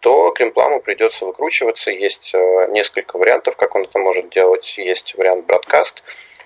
[0.00, 1.90] то Кримпламу придется выкручиваться.
[1.90, 4.78] Есть э, несколько вариантов, как он это может делать.
[4.78, 6.02] Есть вариант broadcast,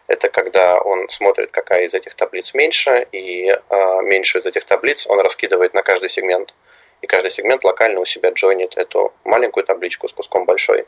[0.06, 5.06] Это когда он смотрит, какая из этих таблиц меньше, и э, меньшую из этих таблиц
[5.06, 6.54] он раскидывает на каждый сегмент.
[7.00, 10.86] И каждый сегмент локально у себя джойнит эту маленькую табличку с куском большой.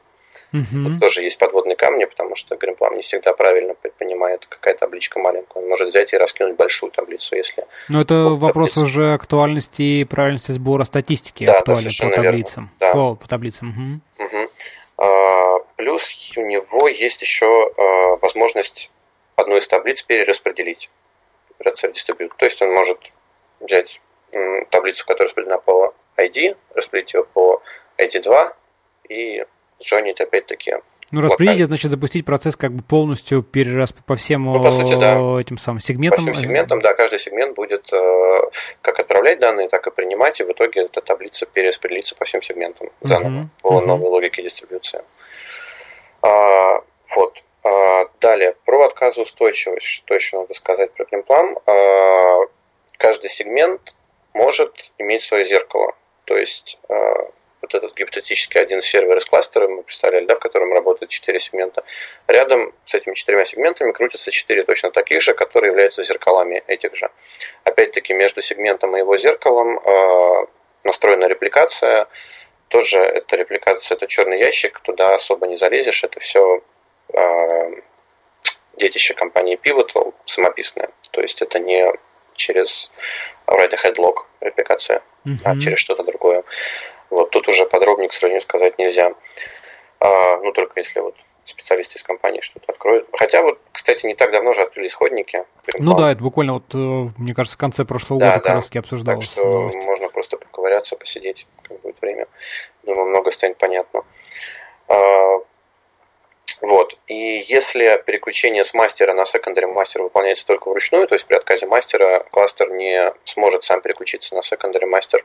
[0.53, 0.85] Uh-huh.
[0.85, 5.61] Тут тоже есть подводные камни, потому что Гримплам не всегда правильно понимает, какая табличка маленькая.
[5.61, 7.67] Он может взять и раскинуть большую таблицу, если...
[7.89, 8.87] Но это вот вопрос таблица.
[8.87, 12.71] уже актуальности и правильности сбора статистики да, актуальны да, по таблицам.
[12.79, 12.93] Да.
[12.93, 14.01] О, по таблицам.
[14.17, 14.27] Угу.
[14.27, 14.51] Угу.
[14.99, 18.91] А, плюс у него есть еще а, возможность
[19.37, 20.91] одну из таблиц перераспределить.
[21.61, 22.33] Distribute.
[22.37, 22.99] То есть он может
[23.61, 24.01] взять
[24.71, 27.63] таблицу, которая распределена по ID, распределить ее по
[27.99, 28.53] ID2
[29.09, 29.45] и
[29.83, 30.75] джойнить опять-таки.
[31.11, 35.41] Ну, распределить, значит, запустить процесс как бы полностью перерас по всем ну, по сути, да.
[35.41, 36.25] этим самым сегментам.
[36.25, 38.41] По всем сегментам, да, каждый сегмент будет э,
[38.81, 42.89] как отправлять данные, так и принимать, и в итоге эта таблица перераспределится по всем сегментам
[43.03, 43.87] заново uh-huh, по uh-huh.
[43.87, 45.03] новой логике дистрибуции.
[46.23, 46.81] А,
[47.15, 47.44] вот.
[47.65, 49.87] А, далее, про отказоустойчивость.
[49.87, 51.57] Что еще надо сказать про Климплан?
[51.67, 52.41] А,
[52.99, 53.95] каждый сегмент
[54.35, 55.95] может иметь свое зеркало.
[56.27, 57.31] То есть а,
[57.63, 61.83] вот этот гипотетический один сервер из кластера, мы представляли, да, в котором работают четыре сегмента.
[62.29, 67.11] Рядом с этими четырьмя сегментами крутятся четыре точно таких же, которые являются зеркалами этих же.
[67.65, 69.81] Опять-таки, между сегментом и его зеркалом
[70.83, 72.09] настроена репликация.
[72.69, 76.63] Тоже эта репликация, это черный ящик, туда особо не залезешь, это все
[78.77, 80.91] детище компании Pivotal самописное.
[81.11, 81.87] То есть это не
[82.35, 82.91] через
[83.47, 85.41] write-ahead log репликация, mm-hmm.
[85.45, 86.45] а через что-то другое.
[87.11, 89.15] Вот тут уже подробнее, к сожалению, сказать нельзя.
[90.01, 93.07] А, ну, только если вот специалисты из компании что-то откроют.
[93.13, 95.45] Хотя вот, кстати, не так давно же открыли исходники.
[95.79, 96.77] Ну да, это буквально вот, э,
[97.19, 98.43] мне кажется, в конце прошлого да, года да.
[98.43, 99.29] как раз обсуждалось.
[99.29, 99.87] Так что новость.
[99.87, 102.27] можно просто поковыряться, посидеть, как будет время.
[102.83, 104.05] Думаю, много станет понятно.
[106.61, 106.97] А, вот.
[107.07, 111.67] И если переключение с мастера на secondary мастер выполняется только вручную, то есть при отказе
[111.67, 115.25] мастера кластер не сможет сам переключиться на secondary мастер,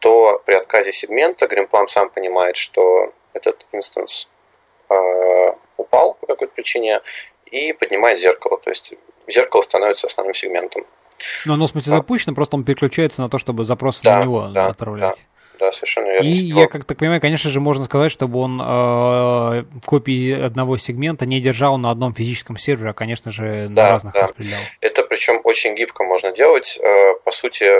[0.00, 4.28] то при отказе сегмента Гримплан сам понимает, что этот инстанс
[4.88, 4.94] э,
[5.76, 7.00] упал по какой-то причине
[7.46, 8.58] и поднимает зеркало.
[8.58, 8.92] То есть
[9.28, 10.86] зеркало становится основным сегментом.
[11.44, 14.48] Но оно, в смысле, запущено, просто он переключается на то, чтобы запросы да, на него
[14.48, 15.16] да, отправлять.
[15.16, 15.22] Да,
[15.60, 16.26] да, совершенно верно.
[16.26, 21.26] И я как так понимаю, конечно же, можно сказать, чтобы он э, копии одного сегмента
[21.26, 24.22] не держал на одном физическом сервере, а, конечно же, на да, разных да.
[24.22, 24.60] распределял.
[24.80, 26.78] Это причем очень гибко можно делать.
[26.82, 27.70] Э, по сути,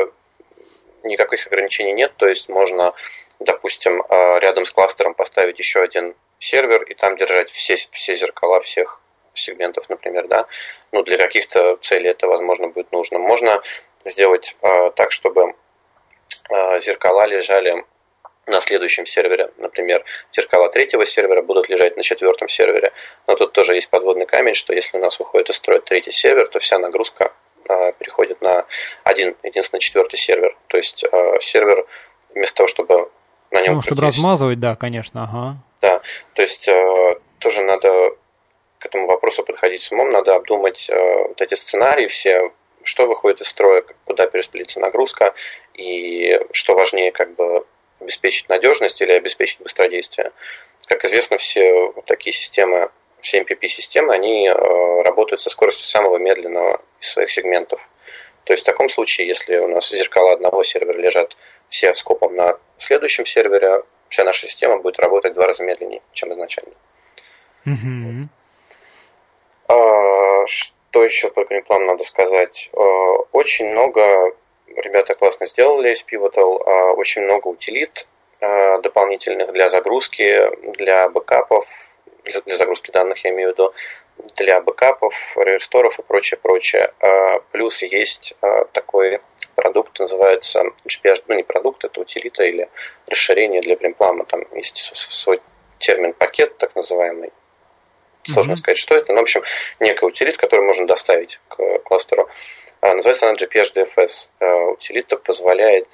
[1.02, 2.92] никаких ограничений нет, то есть можно,
[3.40, 8.60] допустим, э, рядом с кластером поставить еще один сервер и там держать все, все зеркала
[8.60, 9.00] всех
[9.34, 10.46] сегментов, например, да.
[10.92, 13.18] Ну, для каких-то целей это, возможно, будет нужно.
[13.18, 13.62] Можно
[14.04, 15.54] сделать э, так, чтобы
[16.80, 17.84] зеркала лежали
[18.50, 19.50] на следующем сервере.
[19.58, 22.92] Например, зеркала третьего сервера будут лежать на четвертом сервере.
[23.26, 26.48] Но тут тоже есть подводный камень, что если у нас выходит из строя третий сервер,
[26.48, 27.32] то вся нагрузка
[27.68, 28.66] а, переходит на
[29.04, 30.56] один, единственный четвертый сервер.
[30.66, 31.86] То есть а, сервер
[32.34, 33.10] вместо того, чтобы
[33.50, 33.76] на нем...
[33.76, 35.56] Ну, чтобы размазывать, да, конечно, ага.
[35.80, 36.00] Да,
[36.34, 38.16] то есть а, тоже надо
[38.78, 42.50] к этому вопросу подходить с умом, надо обдумать вот эти сценарии все,
[42.82, 45.34] что выходит из строя, куда перераспределится нагрузка,
[45.74, 47.66] и что важнее, как бы
[48.00, 50.32] обеспечить надежность или обеспечить быстродействие.
[50.86, 57.10] Как известно, все такие системы все MPP-системы, они э, работают со скоростью самого медленного из
[57.10, 57.80] своих сегментов.
[58.44, 61.36] То есть в таком случае, если у нас зеркала одного сервера лежат
[61.68, 66.32] все скопом на следующем сервере, вся наша система будет работать в два раза медленнее, чем
[66.32, 66.72] изначально.
[67.66, 68.24] Mm-hmm.
[69.68, 72.70] А, что еще по Greenplum надо сказать?
[72.72, 72.80] А,
[73.32, 74.34] очень много
[74.76, 78.06] ребята классно сделали из Pivotal, а, очень много утилит
[78.40, 81.66] а, дополнительных для загрузки, для бэкапов,
[82.44, 83.74] для загрузки данных, я имею в виду,
[84.36, 86.92] для бэкапов, реверсторов и прочее, прочее.
[87.00, 89.20] А, плюс есть а, такой
[89.54, 92.68] продукт, называется GPH, ну не продукт, это утилита или
[93.08, 94.24] расширение для Бримплама.
[94.24, 95.40] Там есть свой
[95.78, 97.32] термин пакет, так называемый.
[98.24, 98.56] Сложно mm-hmm.
[98.56, 99.12] сказать, что это.
[99.12, 99.42] Но, в общем,
[99.80, 102.28] некая утилит, которую можно доставить к кластеру.
[102.82, 104.72] Называется она GPH DFS.
[104.72, 105.88] Утилита позволяет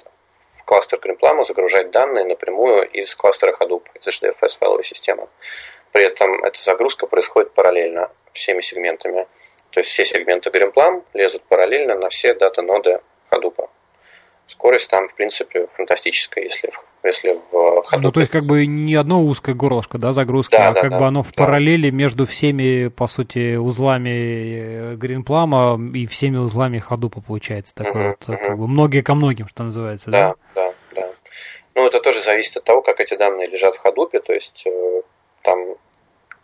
[0.59, 5.27] в кластер Гримплама загружать данные напрямую из кластера Hadoop, из HDFS файловой системы.
[5.91, 9.27] При этом эта загрузка происходит параллельно всеми сегментами.
[9.71, 13.69] То есть все сегменты Greenplum лезут параллельно на все дата-ноды Hadoop.
[14.47, 16.71] Скорость там, в принципе, фантастическая, если,
[17.07, 17.55] если в
[17.91, 17.99] Hadoop...
[17.99, 20.91] Ну, то есть, как бы не одно узкое горлышко, да, загрузки, да, а да, как
[20.91, 21.43] да, бы оно в да.
[21.43, 27.75] параллели между всеми, по сути, узлами Greenplum и всеми узлами Hadoop получается.
[27.75, 28.47] Такое uh-huh, вот, uh-huh.
[28.47, 30.35] как бы многие ко многим, что называется, да?
[30.53, 31.09] Да, да, да.
[31.75, 35.01] Ну, это тоже зависит от того, как эти данные лежат в Hadoop, то есть э,
[35.43, 35.75] там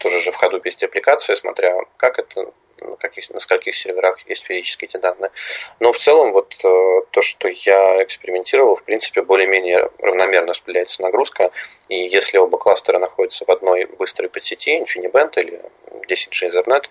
[0.03, 4.43] тоже же в ходу есть аппликация, смотря как это на, каких, на скольких серверах есть
[4.43, 5.31] физически эти данные.
[5.79, 11.51] Но в целом вот э, то, что я экспериментировал, в принципе, более-менее равномерно распределяется нагрузка.
[11.89, 15.61] И если оба кластера находятся в одной быстрой подсети, InfiniBand или
[16.09, 16.85] 10G Ethernet,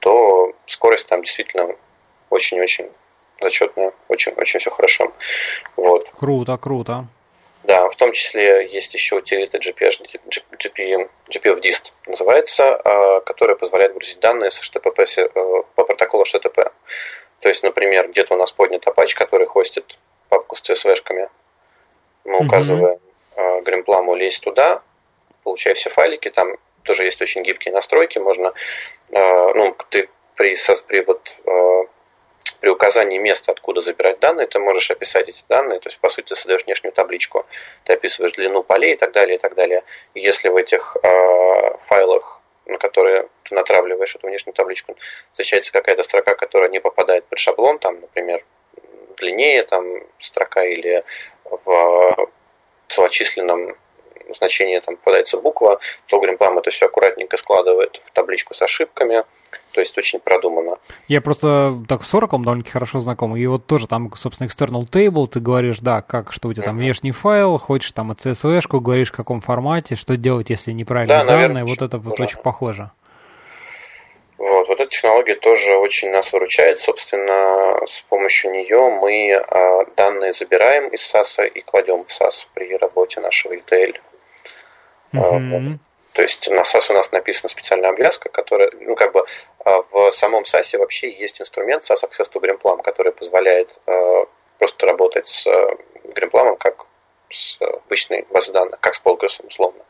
[0.00, 1.76] то скорость там действительно
[2.30, 2.90] очень-очень
[3.40, 5.12] зачетная, очень-очень все хорошо.
[5.76, 6.10] Вот.
[6.10, 7.06] Круто, круто.
[7.64, 9.92] Да, в том числе есть еще утилита GPF,
[10.26, 16.72] GP, GPF dist называется, а, которая позволяет грузить данные с HTTP э, по протоколу HTTP.
[17.40, 19.98] То есть, например, где-то у нас поднят Apache, который хостит
[20.28, 21.28] папку с CSV-шками.
[22.24, 22.98] Мы указываем
[23.36, 23.62] mm-hmm.
[23.62, 24.82] Гримпламу лезть туда,
[25.44, 28.52] получая все файлики, там тоже есть очень гибкие настройки, можно,
[29.12, 31.32] а, ну, ты при, при вот
[32.62, 36.28] при указании места, откуда забирать данные, ты можешь описать эти данные, то есть, по сути,
[36.28, 37.44] ты создаешь внешнюю табличку,
[37.82, 39.82] ты описываешь длину полей и так далее, и так далее.
[40.14, 44.96] И если в этих э, файлах, на которые ты натравливаешь эту внешнюю табличку,
[45.32, 48.44] встречается какая-то строка, которая не попадает под шаблон, там, например,
[49.16, 49.84] длиннее там
[50.20, 51.02] строка или
[51.42, 52.30] в
[52.86, 53.76] целочисленном
[54.34, 59.24] значении там попадается буква, то Гримплам это все аккуратненько складывает в табличку с ошибками,
[59.72, 60.78] то есть очень продумано.
[61.08, 65.26] Я просто так с Oracle довольно-таки хорошо знаком, и вот тоже там, собственно, external table,
[65.26, 69.16] ты говоришь, да, как, что у тебя там внешний файл, хочешь там CSV-шку, говоришь, в
[69.16, 72.90] каком формате, что делать, если неправильные да, данные, наверное, вот это вот очень похоже.
[74.42, 76.80] Вот, вот эта технология тоже очень нас выручает.
[76.80, 82.76] Собственно, с помощью нее мы а, данные забираем из SAS и кладем в SAS при
[82.76, 83.94] работе нашего ETL.
[85.12, 85.78] Mm-hmm.
[86.12, 89.24] То есть на SAS у нас написана специальная обвязка, которая, ну, как бы
[89.64, 94.24] а, в самом SAS вообще есть инструмент SAS Access to Grimplum, который позволяет э,
[94.58, 95.46] просто работать с
[96.04, 96.86] Grimplum как
[97.30, 99.82] с обычной базой данных, как с Postgres, условно.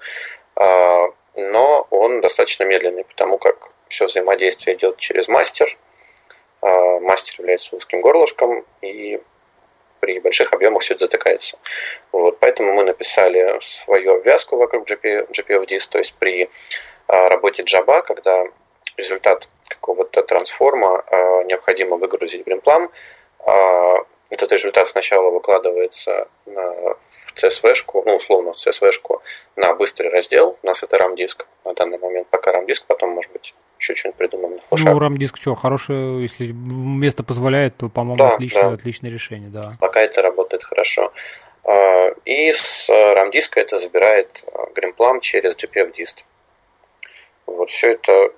[0.56, 5.76] Э, но он достаточно медленный, потому как все взаимодействие идет через мастер.
[6.62, 9.20] Э, мастер является узким горлышком, и
[10.02, 11.56] при больших объемах все это затыкается.
[12.10, 16.50] Вот, поэтому мы написали свою обвязку вокруг GP, GPF-DIS, то есть при
[17.06, 18.44] а, работе Java, когда
[18.96, 22.90] результат какого-то трансформа а, необходимо выгрузить в Grimplum,
[23.46, 29.22] а, этот результат сначала выкладывается на, в CSV-шку, ну, условно, в CSV-шку
[29.54, 30.58] на быстрый раздел.
[30.62, 34.60] У нас это RAM-диск на данный момент, пока RAM-диск, потом, может быть, еще что-нибудь придумаем.
[34.70, 38.72] Ну, RAM-диск что, хорошее, если место позволяет, то, по-моему, да, отличное, да.
[38.72, 39.76] отличное решение, да.
[39.80, 41.12] Пока это работает хорошо.
[41.64, 46.22] А, и с RAM-диска это забирает Grimplum через GPF-диск.
[47.46, 48.32] Вот все это,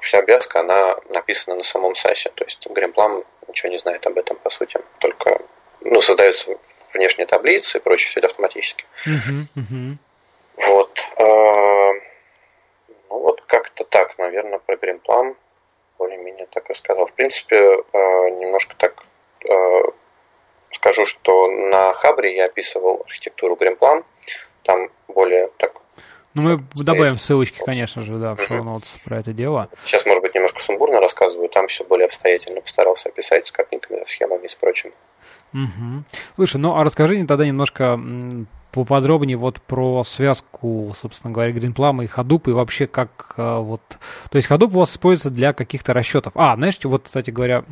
[0.00, 2.30] вся обвязка, она написана на самом САСе.
[2.34, 4.78] То есть Grimplum ничего не знает об этом, по сути.
[4.98, 5.40] Только
[5.80, 6.56] ну, создаются
[6.92, 8.84] внешние таблицы и прочее, все это автоматически.
[9.06, 9.96] Uh-huh, uh-huh.
[10.68, 11.00] Вот.
[13.12, 15.36] Ну вот как-то так, наверное, про гримплан
[15.98, 17.06] более-менее так и сказал.
[17.06, 19.02] В принципе, э, немножко так
[19.44, 19.82] э,
[20.70, 24.04] скажу, что на Хабре я описывал архитектуру гримплан.
[24.62, 25.74] Там более так
[26.32, 29.68] ну, мы добавим ссылочки, конечно же, да, в шоу notes про это дело.
[29.84, 34.46] Сейчас, может быть, немножко сумбурно рассказываю, там все более обстоятельно постарался описать с картинками, схемами
[34.46, 34.92] и с прочим.
[35.52, 36.04] Угу.
[36.36, 38.00] Слушай, ну а расскажи мне тогда немножко
[38.72, 43.82] поподробнее вот про связку, собственно говоря, Greenplum и Hadoop, и вообще как э, вот...
[44.30, 46.32] То есть Hadoop у вас используется для каких-то расчетов.
[46.36, 47.64] А, знаешь, вот, кстати говоря,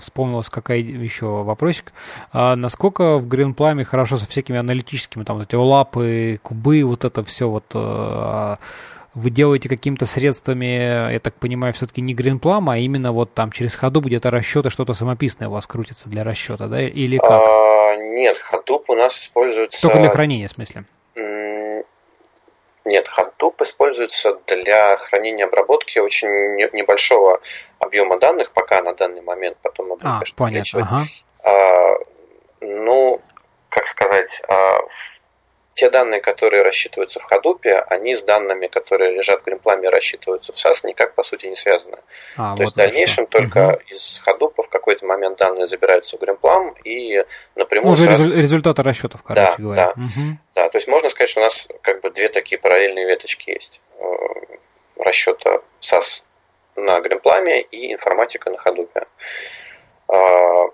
[0.00, 1.92] вспомнилось какая еще вопросик.
[2.32, 7.24] А насколько в Greenplum хорошо со всякими аналитическими, там, вот эти олапы, кубы, вот это
[7.24, 8.56] все вот э,
[9.18, 13.74] вы делаете какими-то средствами, я так понимаю, все-таки не Greenplum, а именно вот там через
[13.74, 17.30] ходу где-то расчеты, что-то самописное у вас крутится для расчета, да, или как?
[17.30, 19.82] А, нет, Hadoop у нас используется...
[19.82, 20.84] Только для хранения, в смысле?
[22.84, 26.28] Нет, Hadoop используется для хранения обработки очень
[26.72, 27.40] небольшого
[27.80, 31.06] объема данных, пока на данный момент, потом будем, а, понятно, ага.
[31.44, 31.98] а,
[32.60, 33.20] ну,
[33.68, 34.78] как сказать, а,
[35.78, 40.56] те данные, которые рассчитываются в Hadoop, они с данными, которые лежат в Гримпламе, рассчитываются в
[40.56, 41.98] SAS, никак по сути не связаны.
[42.36, 43.38] А, То вот есть в дальнейшем что.
[43.38, 43.82] только угу.
[43.88, 47.24] из Hadoop в какой-то момент данные забираются в Гримплам и
[47.54, 47.96] напрямую...
[47.96, 48.24] Ну, сразу...
[48.24, 49.92] результаты расчетов, короче да, говоря.
[49.94, 50.38] Да, угу.
[50.56, 53.80] да, то есть можно сказать, что у нас как бы две такие параллельные веточки есть.
[54.00, 54.04] Э,
[54.96, 56.24] расчета SAS
[56.74, 59.06] на Гримпламе и информатика на Hadoop.
[60.08, 60.70] А,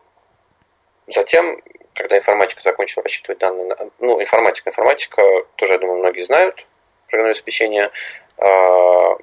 [1.09, 1.61] затем
[1.95, 5.23] когда информатика закончила рассчитывать данные, ну, информатика, информатика,
[5.57, 6.67] тоже, я думаю, многие знают,
[7.09, 7.91] программное обеспечение.
[8.39, 9.17] А,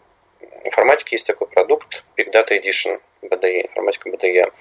[0.63, 4.51] информатики есть такой продукт Big Data Edition, BDE, информатика BDE.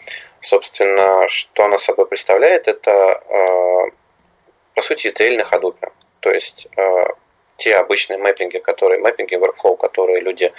[0.40, 3.90] Собственно, что она собой представляет, это, а,
[4.74, 5.92] по сути, ETL на Hadoop.
[6.20, 7.14] То есть, а,
[7.56, 10.52] те обычные мэппинги, которые, мэппинги, workflow, которые люди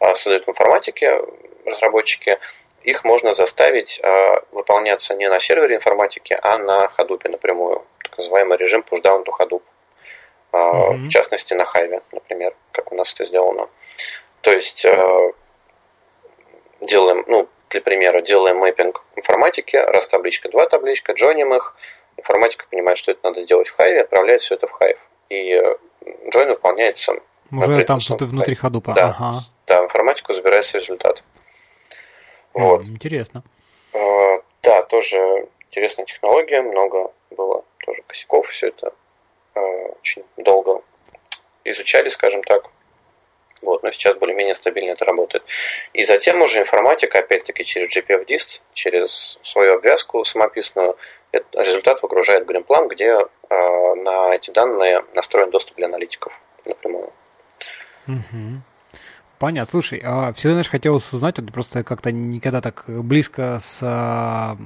[0.00, 1.20] создают в информатике,
[1.66, 2.38] разработчики,
[2.84, 4.00] их можно заставить
[4.52, 9.62] выполняться не на сервере информатики, а на Hadoop напрямую, так называемый режим pushdown to Hadoop.
[10.52, 10.96] Mm-hmm.
[10.96, 13.68] В частности, на Hive, например, как у нас это сделано.
[14.40, 14.86] То есть
[16.80, 21.74] делаем, ну, для примера, делаем мэппинг информатики, раз табличка, два табличка, джойним их,
[22.16, 24.98] информатика понимает, что это надо делать в Hive, отправляет все это в Hive.
[25.30, 25.60] И
[26.30, 27.14] джойн выполняется
[27.50, 28.92] уже там что-то внутри ходупа.
[28.92, 29.44] Да, ага.
[29.66, 31.22] да, информатику забирается результат.
[32.54, 32.82] Вот.
[32.84, 33.42] Интересно.
[33.92, 33.98] А,
[34.62, 38.94] да, тоже интересная технология, много было тоже косяков, все это
[39.54, 40.82] а, очень долго
[41.64, 42.70] изучали, скажем так.
[43.62, 45.42] Вот, но сейчас более-менее стабильно это работает.
[45.94, 50.96] И затем уже информатика, опять-таки, через GPF-дист, через свою обвязку самописную,
[51.52, 57.10] результат выгружает Greenplum, где э, на эти данные настроен доступ для аналитиков напрямую.
[58.06, 58.60] Угу.
[59.44, 59.70] Понятно.
[59.70, 64.56] Слушай, а всегда, знаешь, хотелось узнать, вот просто как-то никогда так близко с а,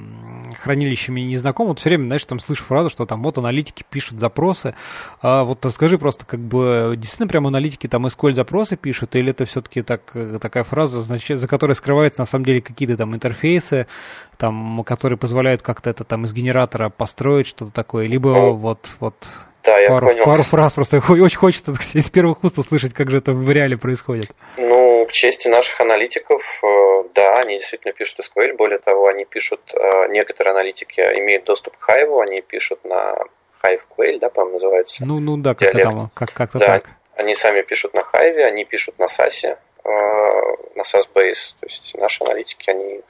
[0.63, 4.21] хранилищами не знаком, вот все время, знаешь, там слышу фразу, что там вот аналитики пишут
[4.21, 4.77] запросы.
[5.21, 9.47] А вот расскажи просто, как бы, действительно прям аналитики там SQL запросы пишут, или это
[9.47, 13.89] все-таки так, такая фраза, значит, за которой скрываются на самом деле какие-то там интерфейсы,
[14.37, 19.29] там, которые позволяют как-то это там из генератора построить, что-то такое, либо ну, вот, вот
[19.69, 20.25] да, я пару, понял.
[20.25, 24.31] Пару фраз просто очень хочется из первых уст услышать, как же это в реале происходит.
[24.57, 28.55] Ну, к чести наших аналитиков, э, да, они действительно пишут SQL.
[28.57, 33.17] Более того, они пишут, э, некоторые аналитики имеют доступ к Hive, они пишут на
[33.63, 35.05] Hive Quail, да, по-моему, называется.
[35.05, 36.89] Ну, ну да, как-то, там, как, как-то да, так.
[37.17, 41.55] Они сами пишут на Hive, они пишут на SAS, э, на SAS Base.
[41.61, 43.03] То есть наши аналитики, они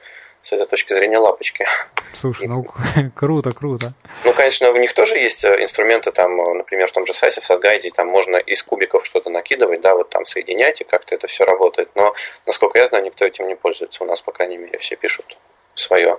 [0.48, 1.66] с этой точки зрения лапочки.
[2.14, 2.64] Слушай, ну
[3.14, 3.92] круто, круто.
[4.24, 7.42] Ну, конечно, у них тоже есть э, инструменты, там, э, например, в том же сайте,
[7.42, 11.26] в SASGuide, там можно из кубиков что-то накидывать, да, вот там соединять, и как-то это
[11.26, 11.90] все работает.
[11.94, 12.14] Но,
[12.46, 14.02] насколько я знаю, никто этим не пользуется.
[14.02, 15.36] У нас, по крайней мере, все пишут
[15.74, 16.18] свое.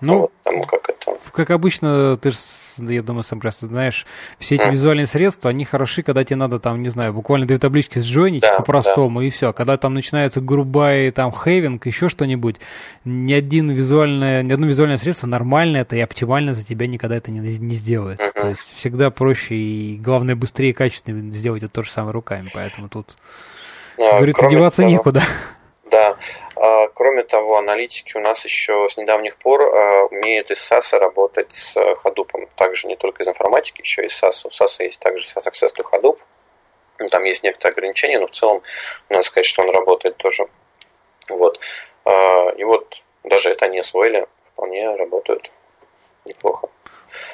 [0.00, 1.16] Ну, вот, как это.
[1.32, 2.38] Как обычно, ты же,
[2.78, 4.06] я думаю, сам просто знаешь,
[4.38, 4.70] все эти mm.
[4.70, 8.54] визуальные средства, они хороши, когда тебе надо там, не знаю, буквально две таблички сжойнить да,
[8.54, 9.26] по-простому, да.
[9.26, 9.52] и все.
[9.52, 12.56] Когда там начинается грубая там хейвинг, еще что-нибудь,
[13.04, 17.30] ни один визуальное, ни одно визуальное средство нормальное это и оптимально за тебя никогда это
[17.30, 18.20] не, не сделает.
[18.20, 18.40] Mm-hmm.
[18.40, 22.50] То есть всегда проще и главное быстрее и качественнее сделать это то же самое руками.
[22.52, 23.16] Поэтому тут,
[23.98, 25.22] а, говорится, деваться того, некуда.
[25.90, 26.18] Да.
[26.56, 31.52] А, кроме того, аналитики у нас еще с недавних пор а, умеют из SAS работать
[31.52, 32.48] с Hadoop.
[32.56, 34.44] Также не только из информатики, еще и из SAS.
[34.44, 36.18] У SAS есть также SAS Access to Hadoop.
[36.98, 38.62] Ну, там есть некоторые ограничения, но в целом
[39.08, 40.48] надо сказать, что он работает тоже.
[41.28, 41.58] Вот.
[42.04, 45.50] А, и вот даже это они освоили, вполне работают
[46.24, 46.68] неплохо.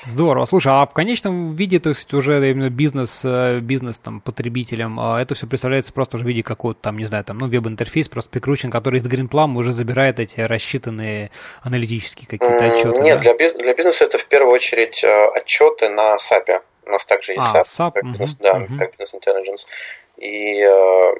[0.07, 0.47] Здорово.
[0.47, 5.21] Слушай, а в конечном виде, то есть уже именно бизнес, э, бизнес там, потребителям, а
[5.21, 8.31] это все представляется просто уже в виде какого-то там, не знаю, там, ну, веб-интерфейс просто
[8.31, 11.31] прикручен, который из GreenPlum уже забирает эти рассчитанные
[11.63, 13.01] аналитические какие-то отчеты.
[13.01, 13.23] Нет, да?
[13.23, 16.63] для, биз- для бизнеса это в первую очередь э, отчеты на SAP.
[16.87, 18.79] У нас также есть а, SAP, SAP как, угу, да, угу.
[18.79, 19.65] как Business Intelligence.
[20.19, 21.15] И э,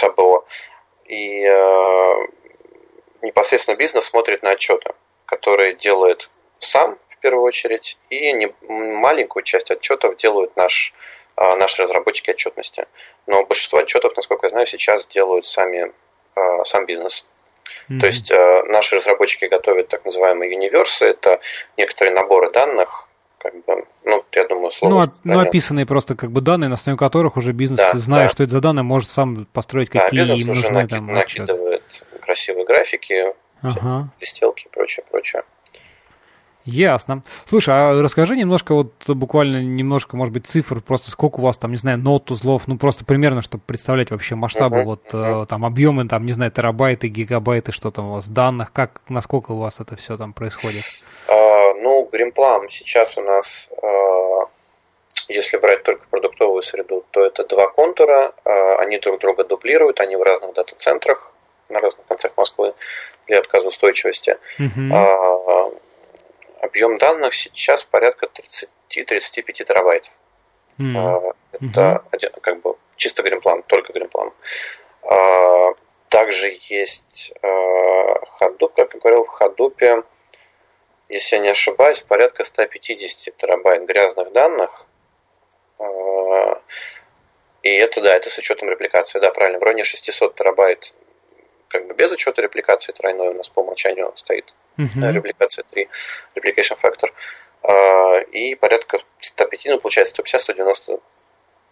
[0.00, 0.44] SAP было.
[1.06, 2.26] И э,
[3.22, 4.92] непосредственно бизнес смотрит на отчеты,
[5.26, 6.30] которые делает
[6.60, 10.92] сам первую очередь, и не, маленькую часть отчетов делают наш,
[11.36, 12.86] а, наши разработчики отчетности.
[13.26, 15.92] Но большинство отчетов, насколько я знаю, сейчас делают сами,
[16.34, 17.24] а, сам бизнес.
[17.88, 18.00] Mm-hmm.
[18.00, 21.40] То есть а, наши разработчики готовят так называемые универсы, это
[21.76, 23.08] некоторые наборы данных,
[23.38, 25.06] как бы, ну, я думаю, слово.
[25.06, 28.28] Ну, ну, описанные просто как бы данные, на основе которых уже бизнес, да, зная, да.
[28.28, 31.82] что это за данные, может сам построить какие да, им нужны уже накид, там накидывает
[32.20, 34.08] красивые графики, ага.
[34.20, 35.42] листелки и прочее, прочее.
[36.64, 37.22] Ясно.
[37.46, 41.70] Слушай, а расскажи немножко, вот буквально немножко, может быть, цифр, просто сколько у вас там,
[41.70, 45.46] не знаю, нот, узлов, ну просто примерно, чтобы представлять вообще масштабы, uh-huh, вот uh-huh.
[45.46, 49.58] там объемы, там, не знаю, терабайты, гигабайты, что там у вас, данных, как, насколько у
[49.58, 50.84] вас это все там происходит?
[51.28, 54.48] Uh, ну, Greenplum сейчас у нас, uh,
[55.28, 60.16] если брать только продуктовую среду, то это два контура, uh, они друг друга дублируют, они
[60.16, 61.32] в разных дата-центрах,
[61.70, 62.74] на разных концах Москвы
[63.26, 64.36] для отказоустойчивости.
[64.58, 65.72] Uh-huh.
[66.60, 68.28] Объем данных сейчас порядка
[68.88, 70.10] 30-35 терабайт.
[70.78, 71.34] Mm.
[71.52, 72.40] Это mm-hmm.
[72.40, 74.32] как бы чисто гримплан, только гримплан.
[75.02, 75.74] А,
[76.08, 80.04] также есть Hadoop, как я говорил, в Hadoop,
[81.08, 84.86] если я не ошибаюсь, порядка 150 терабайт грязных данных.
[85.78, 86.60] А,
[87.62, 90.92] и это, да, это с учетом репликации, да, правильно, в районе 600 терабайт
[91.70, 94.52] как бы без учета репликации тройной у нас по умолчанию стоит
[94.84, 95.12] uh-huh.
[95.12, 95.88] репликация 3,
[96.36, 97.10] replication factor.
[98.32, 101.00] И порядка 105, ну, получается 150-190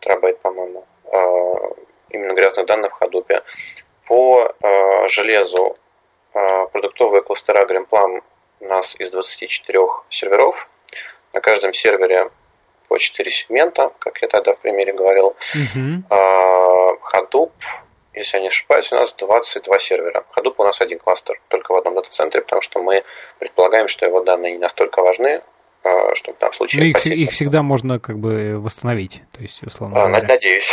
[0.00, 1.76] терабайт, по-моему, uh,
[2.10, 3.42] именно грязных данных в Hadoop.
[4.06, 5.76] по э, железу
[6.32, 8.22] э, продуктовые кластера Greenplum
[8.60, 9.78] у нас из 24
[10.08, 10.68] серверов.
[11.34, 12.30] На каждом сервере
[12.88, 15.36] по 4 сегмента, как я тогда в примере говорил.
[15.54, 16.02] Uh-huh.
[17.12, 17.50] Hadoop,
[18.14, 20.24] если я не ошибаюсь, у нас 22 сервера.
[20.36, 23.04] Hadoop у нас один кластер, только в одном дата-центре, потому что мы
[23.38, 25.42] предполагаем, что его данные не настолько важны,
[25.84, 26.82] а, чтобы там в случае...
[26.82, 30.26] Ну, их, их всегда можно как бы восстановить, то есть, условно а, говоря.
[30.26, 30.70] Надеюсь.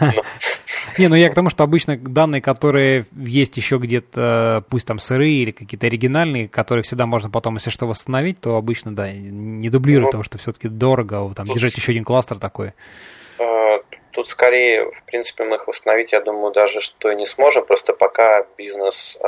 [0.98, 5.42] Не, ну я к тому, что обычно данные, которые есть еще где-то, пусть там сырые
[5.42, 10.06] или какие-то оригинальные, которые всегда можно потом, если что, восстановить, то обычно, да, не дублирует
[10.06, 12.72] ну, того, что все-таки дорого, там, держать еще один кластер такой.
[14.12, 17.92] Тут скорее, в принципе, мы их восстановить, я думаю, даже что и не сможем, просто
[17.92, 19.18] пока бизнес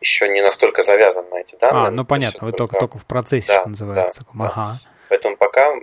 [0.00, 1.88] еще не настолько завязан на эти данные.
[1.88, 4.20] А, ну понятно, вы только, только в процессе, да, что называется.
[4.20, 4.40] Да, таком.
[4.40, 4.46] да.
[4.46, 4.78] Ага.
[5.08, 5.74] Поэтому пока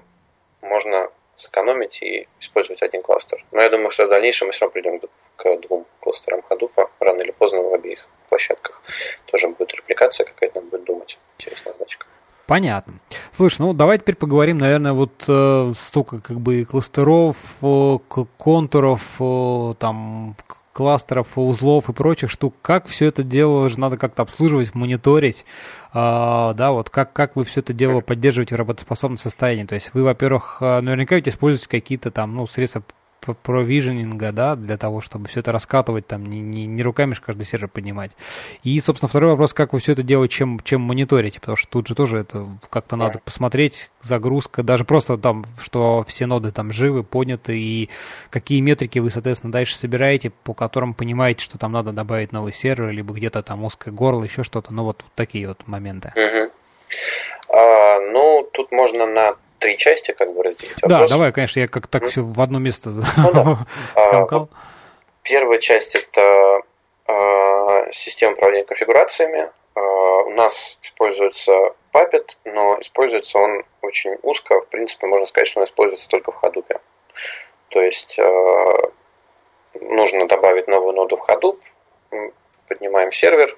[0.62, 3.43] можно сэкономить и использовать один кластер.
[3.51, 5.01] Но я думаю, что в дальнейшем мы все равно придем
[5.36, 8.82] к двум кластерам Hadoop, рано или поздно в обеих площадках.
[9.26, 11.18] Тоже будет репликация какая-то, надо будет думать.
[11.39, 12.05] Интересная задачка.
[12.52, 12.95] Понятно.
[13.32, 17.97] Слушай, ну давай теперь поговорим, наверное, вот э, столько как бы кластеров, э,
[18.36, 20.36] контуров, э, там
[20.74, 25.45] кластеров, узлов и прочих штук, как все это дело же надо как-то обслуживать, мониторить,
[25.93, 29.64] э, да, вот как, как вы все это дело поддерживаете в работоспособном состоянии.
[29.64, 32.84] То есть вы, во-первых, а, наверняка ведь используете какие-то там, ну, средства
[33.43, 37.45] провиженинга, да, для того, чтобы все это раскатывать, там, не, не, не руками же каждый
[37.45, 38.11] сервер поднимать.
[38.63, 41.88] И, собственно, второй вопрос, как вы все это делаете, чем, чем мониторите, потому что тут
[41.88, 47.03] же тоже это как-то надо посмотреть, загрузка, даже просто там, что все ноды там живы,
[47.03, 47.89] подняты, и
[48.30, 52.89] какие метрики вы, соответственно, дальше собираете, по которым понимаете, что там надо добавить новый сервер,
[52.89, 56.13] либо где-то там узкое горло, еще что-то, ну, вот, вот такие вот моменты.
[56.15, 56.51] Угу.
[57.53, 60.99] А, ну, тут можно на три части как бы разделить вопрос.
[60.99, 63.01] Да, давай, конечно, я как так все в одно место ну,
[63.95, 64.01] да.
[64.01, 64.49] скомкал.
[64.51, 64.57] А,
[65.24, 66.62] первая часть это
[67.07, 69.51] а, система управления конфигурациями.
[69.76, 71.51] А, у нас используется
[71.93, 74.62] Puppet, но используется он очень узко.
[74.62, 76.80] В принципе, можно сказать, что он используется только в Hadoop.
[77.70, 78.91] То есть а,
[79.80, 81.59] нужно добавить новую ноду в Hadoop,
[82.68, 83.55] поднимаем сервер,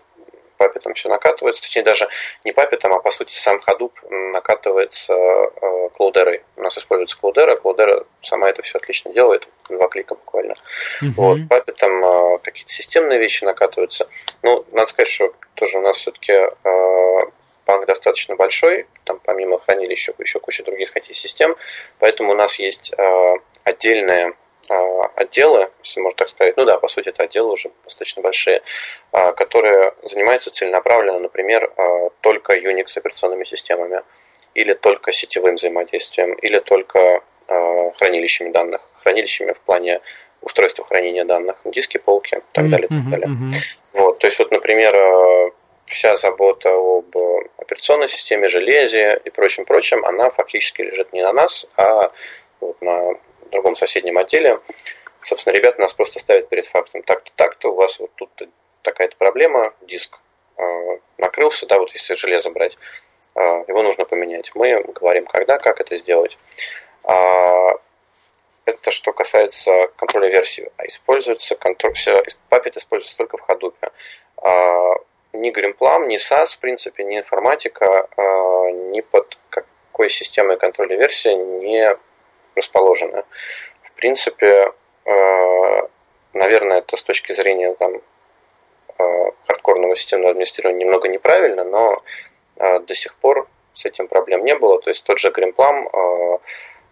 [0.57, 2.07] папетом все накатывается, точнее даже
[2.43, 3.91] не папетом, а по сути сам Hadoop
[4.31, 6.41] накатывается э, Cloudera.
[6.55, 10.53] У нас используется Cloudera, Cloudera сама это все отлично делает, два клика буквально.
[11.01, 11.11] Uh-huh.
[11.15, 14.07] Вот, папетом э, какие-то системные вещи накатываются.
[14.41, 17.19] Ну, надо сказать, что тоже у нас все-таки э,
[17.65, 21.55] банк достаточно большой, там помимо хранилища еще куча других IT-систем,
[21.99, 22.91] поэтому у нас есть
[23.63, 24.33] отдельная
[25.15, 28.61] отделы, если можно так сказать, ну да, по сути это отделы уже достаточно большие,
[29.11, 34.03] а, которые занимаются целенаправленно, например, а, только Unix операционными системами,
[34.53, 37.23] или только сетевым взаимодействием, или только
[37.97, 39.99] хранилищами данных, хранилищами в плане
[40.41, 42.87] устройства хранения данных, диски, полки и так далее.
[42.87, 43.27] Mm-hmm, так далее.
[43.27, 43.99] Mm-hmm.
[43.99, 44.95] Вот, то есть вот, например,
[45.85, 47.15] вся забота об
[47.57, 52.11] операционной системе, железе и прочем-прочем, она фактически лежит не на нас, а
[52.61, 53.15] вот на
[53.53, 54.59] другом соседнем отделе.
[55.21, 57.01] Собственно, ребята нас просто ставят перед фактом.
[57.03, 58.29] Так-то, так-то, у вас вот тут
[58.81, 60.19] такая-то проблема, диск
[60.57, 60.63] э,
[61.17, 62.77] накрылся, да, вот если железо брать,
[63.35, 64.51] э, его нужно поменять.
[64.53, 66.37] Мы говорим, когда, как это сделать.
[67.03, 67.77] А,
[68.65, 70.71] это что касается контроля версии.
[70.77, 73.75] А используется контроль, все, Puppet используется только в Hadoop.
[74.37, 74.93] А,
[75.33, 81.33] ни Greenplum, ни SAS, в принципе, ни информатика, а, ни под какой системой контроля версии
[81.33, 81.97] не
[82.55, 83.23] расположены.
[83.83, 84.71] В принципе,
[85.05, 85.87] э,
[86.33, 88.01] наверное, это с точки зрения там,
[88.97, 91.95] э, хардкорного системного администрирования немного неправильно, но
[92.57, 94.81] э, до сих пор с этим проблем не было.
[94.81, 96.39] То есть тот же Greenplum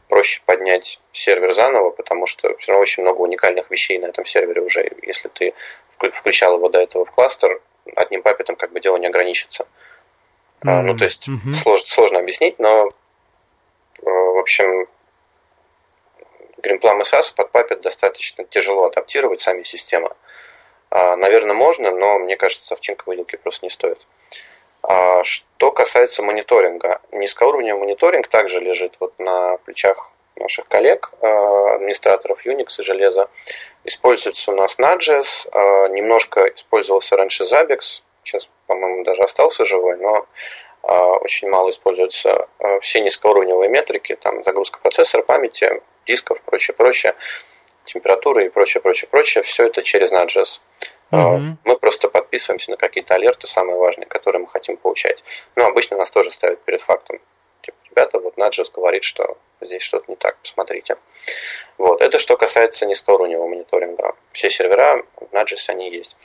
[0.09, 4.61] проще поднять сервер заново, потому что все равно очень много уникальных вещей на этом сервере
[4.61, 4.91] уже.
[5.03, 5.53] Если ты
[5.89, 7.61] включал его до этого в кластер,
[7.95, 9.67] одним папетом как бы дело не ограничится.
[10.65, 10.81] Mm-hmm.
[10.81, 11.53] Ну, то есть mm-hmm.
[11.53, 12.91] сложно, сложно объяснить, но
[14.01, 14.87] в общем,
[16.61, 20.11] Greenplum и SAS под Puppet достаточно тяжело адаптировать сами системы.
[20.91, 23.99] А, наверное, можно, но мне кажется, овчинка выделки просто не стоит.
[24.83, 32.45] А, что касается мониторинга, низкоуровневый мониторинг также лежит вот на плечах наших коллег, а, администраторов
[32.45, 33.29] Unix и железа.
[33.85, 40.27] Используется у нас Node.js, немножко использовался раньше Zabbix, сейчас, по-моему, даже остался живой, но
[40.83, 42.47] очень мало используются
[42.81, 47.15] все низкоуровневые метрики, там загрузка процессора, памяти, дисков, прочее, прочее,
[47.85, 50.59] температуры и прочее, прочее, прочее, все это через Node.js.
[51.11, 51.55] Mm-hmm.
[51.65, 55.23] Мы просто подписываемся на какие-то алерты, самые важные, которые мы хотим получать.
[55.55, 57.19] Но обычно нас тоже ставят перед фактом.
[57.61, 60.97] Типа, ребята, вот Node.js говорит, что здесь что-то не так, посмотрите.
[61.77, 62.01] Вот.
[62.01, 64.15] Это что касается низкоуровневого мониторинга.
[64.31, 66.15] все сервера в Node.js они есть.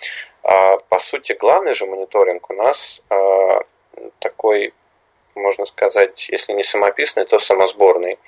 [0.43, 3.61] А, по сути, главный же мониторинг у нас а,
[4.21, 4.73] такой,
[5.35, 8.19] можно сказать, если не самописный, то самосборный.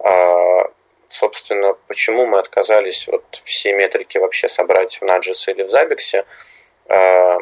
[0.00, 0.70] А,
[1.12, 6.24] собственно, почему мы отказались вот все метрики вообще собрать в Node.js или в Zabbix?
[6.88, 7.38] А,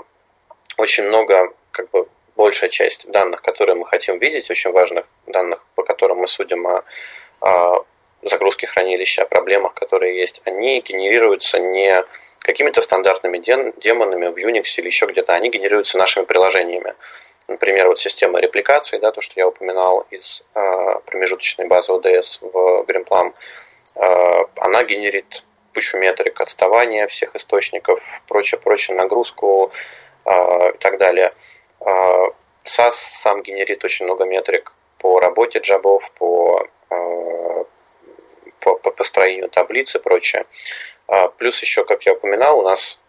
[0.76, 5.82] очень много, как бы, большая часть данных, которые мы хотим видеть, очень важных данных, по
[5.82, 7.84] которым мы судим о
[8.22, 12.04] загрузке хранилища, о проблемах, которые есть, они генерируются не
[12.40, 16.94] какими-то стандартными демонами в Unix или еще где-то, они генерируются нашими приложениями.
[17.51, 22.84] Например, вот система репликации, да, то, что я упоминал из э, промежуточной базы ODS в
[22.86, 23.34] Greenplum,
[23.96, 25.42] э, она генерит
[25.74, 29.72] кучу метрик, отставания всех источников, прочее, прочее, нагрузку
[30.26, 30.30] э,
[30.74, 31.34] и так далее.
[31.80, 32.30] Э,
[32.64, 37.64] SAS сам генерит очень много метрик по работе джабов, по, э,
[38.61, 40.46] по, по построению таблиц и прочее.
[41.09, 43.01] Э, плюс еще, как я упоминал, у нас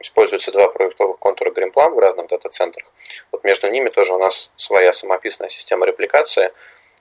[0.00, 2.86] используются два проектовых контура Greenplum в разных дата-центрах.
[3.32, 6.52] Вот между ними тоже у нас своя самописная система репликации,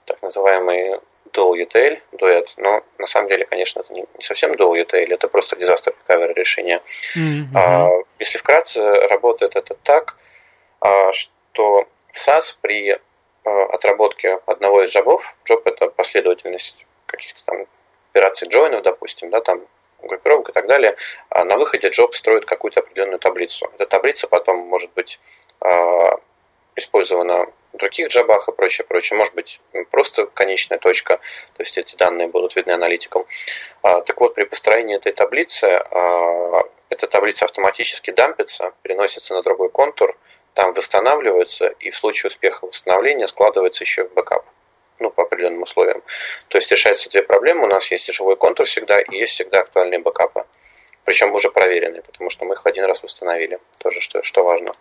[0.06, 1.00] так называемый
[1.34, 5.28] dual util, дуэт, но на самом деле, конечно, это не, не совсем dual util, это
[5.28, 6.82] просто disaster recovery решение.
[7.16, 7.46] Mm-hmm.
[7.56, 10.16] А, если вкратце, работает это так,
[10.82, 13.00] а, что в SAS при
[13.44, 17.66] а, отработке одного из джобов, джоб это последовательность каких-то там
[18.12, 19.62] операций джойнов, допустим, да, там
[20.04, 20.96] группировок и так далее,
[21.30, 23.70] а на выходе Job строит какую-то определенную таблицу.
[23.76, 25.20] Эта таблица потом может быть
[25.62, 26.20] а,
[26.76, 29.18] использована в других job'ах и прочее, прочее.
[29.18, 29.60] Может быть
[29.92, 31.18] просто конечная точка,
[31.56, 33.26] то есть эти данные будут видны аналитикам.
[33.84, 35.84] А, так вот, при построении этой таблицы
[36.90, 40.18] эта таблица автоматически dump'ится, переносится на другой контур,
[40.56, 44.44] там восстанавливается и в случае успеха восстановления складывается еще в бэкап
[45.00, 46.02] ну, по определенным условиям.
[46.50, 47.64] То есть решаются две проблемы.
[47.64, 50.46] У нас есть живой контур всегда, и есть всегда актуальные бэкапы.
[51.06, 53.60] Причем уже проверенные, потому что мы их один раз установили.
[53.80, 54.72] Тоже что, что важно.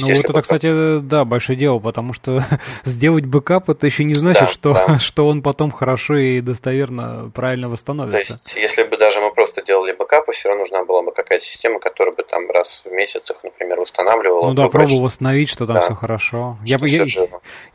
[0.00, 2.42] Ну, вот это, кстати, да, большое дело, потому что
[2.84, 4.98] сделать бэкап это еще не значит, да, что, да.
[4.98, 8.34] что он потом хорошо и достоверно правильно восстановится.
[8.34, 11.44] То есть, если бы даже мы просто делали бэкапы, все равно нужна была бы какая-то
[11.44, 14.48] система, которая бы там раз в месяц их, например, восстанавливала.
[14.48, 15.82] Ну да, пробовал восстановить, что там да.
[15.82, 16.58] все хорошо.
[16.64, 17.26] Что я, я,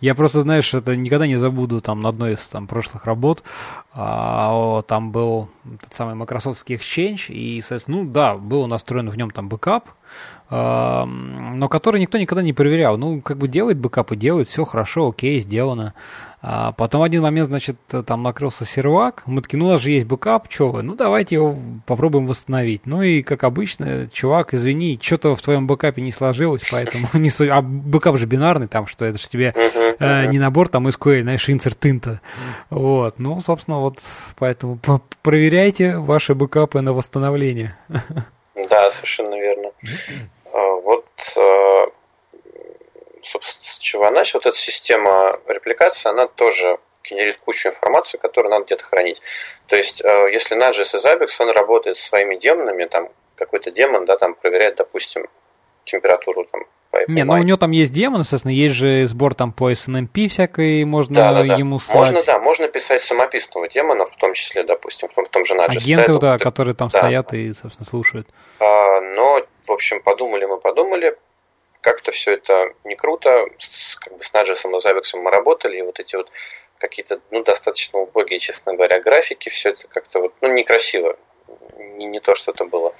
[0.01, 3.43] я просто, знаешь, это никогда не забуду там на одной из там прошлых работ.
[3.93, 9.31] А, там был тот самый Microsoft Exchange, и, соответственно, ну да, был настроен в нем
[9.31, 9.89] там бэкап,
[10.49, 12.97] но который никто никогда не проверял.
[12.97, 15.93] Ну, как бы делает бэкапы, делает, все хорошо, окей, сделано.
[16.41, 17.75] А потом один момент, значит,
[18.05, 21.35] там накрылся сервак, мы такие, ну, у нас же есть бэкап, что вы, ну, давайте
[21.35, 22.85] его попробуем восстановить.
[22.85, 27.49] Ну, и, как обычно, чувак, извини, что-то в твоем бэкапе не сложилось, поэтому не суть.
[27.49, 29.53] А бэкап же бинарный, там, что это же тебе
[29.99, 32.21] э, не набор, там, SQL, знаешь, insert инта.
[32.69, 33.99] Вот, ну, собственно, вот,
[34.37, 34.79] поэтому
[35.21, 37.75] проверяйте ваши бэкапы на восстановление.
[38.69, 39.71] Да, совершенно верно.
[41.37, 41.91] А,
[43.23, 48.65] собственно, с чего начал, вот эта система репликации, она тоже генерит кучу информации, которую надо
[48.65, 49.19] где-то хранить.
[49.67, 54.05] То есть, а, если Node.js и Zabbix, он работает со своими демонами, там какой-то демон,
[54.05, 55.27] да, там проверяет, допустим,
[55.85, 56.65] температуру там
[57.07, 60.83] не, ну у него там есть демон, естественно, есть же сбор там по SNMP всякой,
[60.85, 61.55] можно да, да, да.
[61.55, 62.11] ему слать.
[62.11, 65.53] Можно, да, можно писать самописного демона, в том числе, допустим, в том, в том же
[65.53, 65.77] Node.
[65.77, 66.99] Агенты, да, вот, которые там да.
[66.99, 68.27] стоят и, собственно, слушают.
[68.59, 71.15] А, но, в общем, подумали мы, подумали,
[71.81, 75.81] как-то все это не круто, с, как бы с Наджесом и Забексом мы работали, и
[75.81, 76.29] вот эти вот
[76.79, 81.17] какие-то, ну, достаточно убогие, честно говоря, графики, все это как-то вот, ну, некрасиво,
[81.97, 82.93] не, не то, что это было.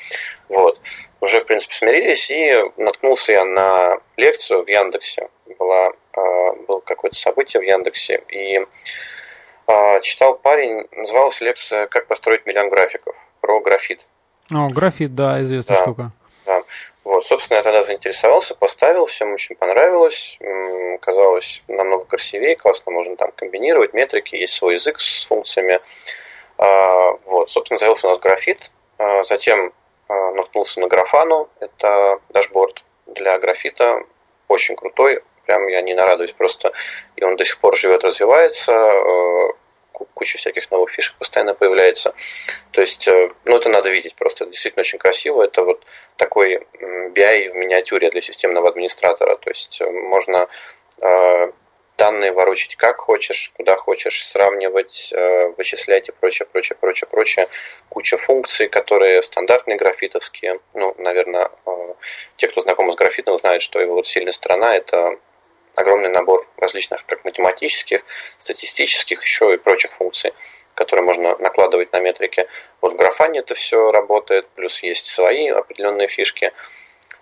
[0.48, 0.80] Вот.
[1.22, 5.30] Уже, в принципе, смирились, и наткнулся я на лекцию в Яндексе.
[5.58, 8.60] Была, э, было какое-то событие в Яндексе, и
[9.68, 14.06] э, читал парень, называлась лекция «Как построить миллион графиков» про графит.
[14.52, 16.12] О, графит, да, известная да, штука.
[16.46, 16.64] Да.
[17.04, 20.38] Вот, собственно, я тогда заинтересовался, поставил, всем очень понравилось,
[21.02, 25.80] казалось намного красивее, классно можно там комбинировать метрики, есть свой язык с функциями.
[26.60, 29.72] А, вот, собственно, завелся у нас графит, а, затем
[30.10, 34.04] а, наткнулся на графану, это дашборд для графита,
[34.50, 36.74] очень крутой, прям я не нарадуюсь просто,
[37.16, 38.74] и он до сих пор живет, развивается,
[40.14, 42.14] куча всяких новых фишек постоянно появляется.
[42.72, 45.86] То есть, э, ну, это надо видеть просто, это действительно очень красиво, это вот
[46.18, 50.50] такой BI в миниатюре для системного администратора, то есть э, можно
[52.00, 57.48] данные ворочать как хочешь, куда хочешь, сравнивать, э, вычислять и прочее, прочее, прочее, прочее.
[57.90, 60.60] Куча функций, которые стандартные графитовские.
[60.74, 61.94] Ну, наверное, э,
[62.38, 65.20] те, кто знаком с графитом, знают, что его вот сильная сторона– это
[65.76, 68.02] огромный набор различных как математических,
[68.38, 70.34] статистических, еще и прочих функций,
[70.74, 72.48] которые можно накладывать на метрики.
[72.82, 76.54] Вот в графане это все работает, плюс есть свои определенные фишки.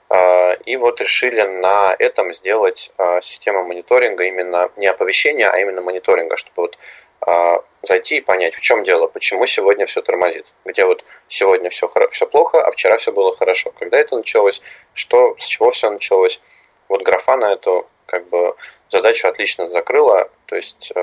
[0.09, 5.81] А, и вот решили на этом сделать а, систему мониторинга именно не оповещения, а именно
[5.81, 6.77] мониторинга, чтобы вот
[7.21, 11.91] а, зайти и понять, в чем дело, почему сегодня все тормозит, где вот сегодня все,
[12.11, 14.61] все плохо, а вчера все было хорошо, когда это началось,
[14.93, 16.39] что, с чего все началось.
[16.87, 18.55] Вот графа на эту как бы
[18.89, 20.93] задачу отлично закрыла, то есть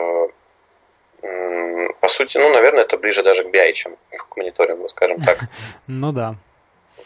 [2.00, 5.38] по сути, ну, наверное, это ближе даже к BI, чем к мониторингу, скажем так.
[5.86, 6.36] Ну да.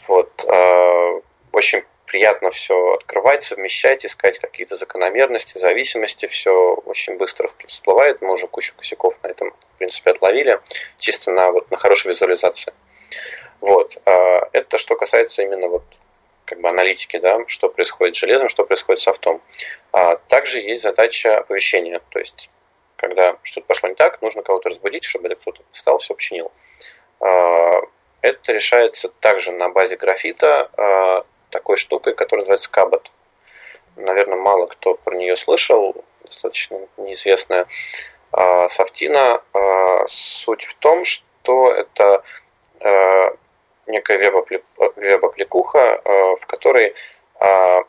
[0.09, 0.45] Вот.
[1.59, 6.27] Очень приятно все открывать, совмещать, искать какие-то закономерности, зависимости.
[6.27, 8.23] Все очень быстро всплывает.
[8.23, 10.61] Мы уже кучу косяков на этом, в принципе, отловили.
[11.01, 12.73] Чисто на, вот, на хорошей визуализации.
[13.61, 13.99] Вот.
[14.07, 15.83] А, это что касается именно вот
[16.45, 19.43] как бы аналитики, да, что происходит с железом, что происходит с софтом.
[19.91, 22.51] А также есть задача оповещения, то есть
[22.95, 26.53] когда что-то пошло не так, нужно кого-то разбудить, чтобы это кто-то встал, все починил.
[27.19, 27.81] А,
[28.23, 33.11] это решается также на базе графита а, такой штукой, которая называется Кабот.
[33.97, 37.67] Наверное, мало кто про нее слышал, достаточно неизвестная.
[38.33, 42.23] А, Софтина а, суть в том, что это
[42.81, 43.37] а,
[43.87, 46.03] некая веб-аппликуха,
[46.41, 46.95] в которой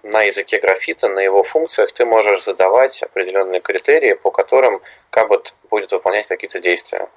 [0.03, 4.79] на языке графита, на его функциях ты можешь задавать определенные критерии, по которым
[5.09, 7.09] Кабот будет выполнять какие-то действия.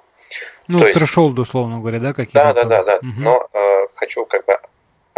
[0.67, 2.53] Ну, То трешолд, условно говоря, да, какие-то?
[2.53, 2.95] Да, да, да, да.
[2.97, 3.19] Угу.
[3.19, 4.59] Но э, хочу как бы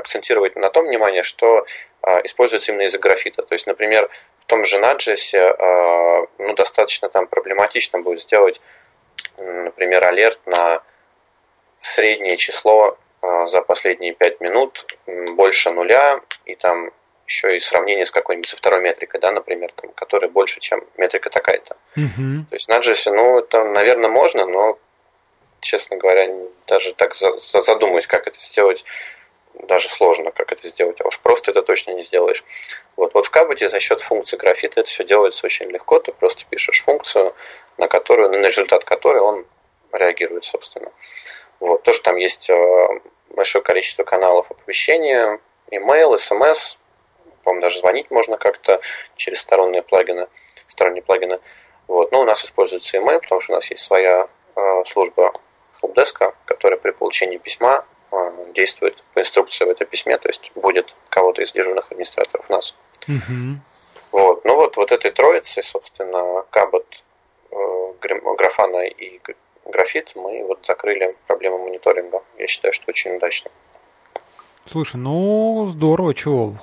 [0.06, 1.66] акцентировать на том внимание, что
[2.02, 3.42] а, используется именно язык графита.
[3.42, 8.62] То есть, например, в том же Node.js а, ну, достаточно там проблематично будет сделать,
[9.38, 10.82] например, алерт на
[11.80, 16.92] среднее число а, за последние 5 минут больше нуля, и там
[17.26, 21.32] еще и сравнение с какой-нибудь со второй метрикой, да, например, там, которая больше, чем метрика
[21.32, 21.76] такая-то.
[21.98, 22.46] Uh-huh.
[22.48, 24.78] То есть на JS, ну, это, наверное, можно, но,
[25.60, 26.32] честно говоря,
[26.68, 28.86] даже так задумаюсь, как это сделать
[29.64, 32.44] даже сложно, как это сделать, а уж просто это точно не сделаешь.
[32.96, 36.44] Вот, вот в Каботе за счет функции графита это все делается очень легко, ты просто
[36.50, 37.34] пишешь функцию,
[37.78, 39.46] на которую, на результат которой он
[39.92, 40.92] реагирует, собственно.
[41.60, 42.88] Вот, то, что там есть э,
[43.30, 45.40] большое количество каналов оповещения,
[45.72, 46.78] email, смс,
[47.44, 48.82] по-моему, даже звонить можно как-то
[49.16, 50.28] через сторонние плагины,
[50.68, 51.40] сторонние плагины.
[51.88, 52.12] Вот.
[52.12, 55.34] Но у нас используется email, потому что у нас есть своя э, служба
[55.82, 57.86] helpdesk, которая при получении письма
[58.54, 62.76] действует по инструкции в этом письме, то есть будет кого-то из дежурных администраторов нас.
[63.08, 63.60] Угу.
[64.12, 64.46] Вот.
[64.46, 67.04] Ну вот, вот этой троицы, собственно, Кабот,
[67.52, 69.20] э, Графана и
[69.66, 72.22] Графит, мы вот закрыли проблему мониторинга.
[72.38, 73.52] Я считаю, что очень удачно.
[74.68, 76.56] Слушай, ну здорово, чего?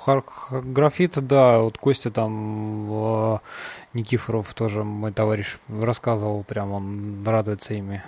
[0.51, 3.39] Графит, да, вот Костя там
[3.93, 8.03] Никифоров тоже мой товарищ рассказывал, прям он радуется ими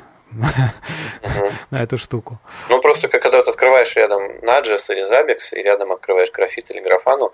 [1.71, 2.39] на эту штуку.
[2.69, 7.31] Ну, просто когда вот открываешь рядом Node.js или Zabbix, и рядом открываешь графит или графану,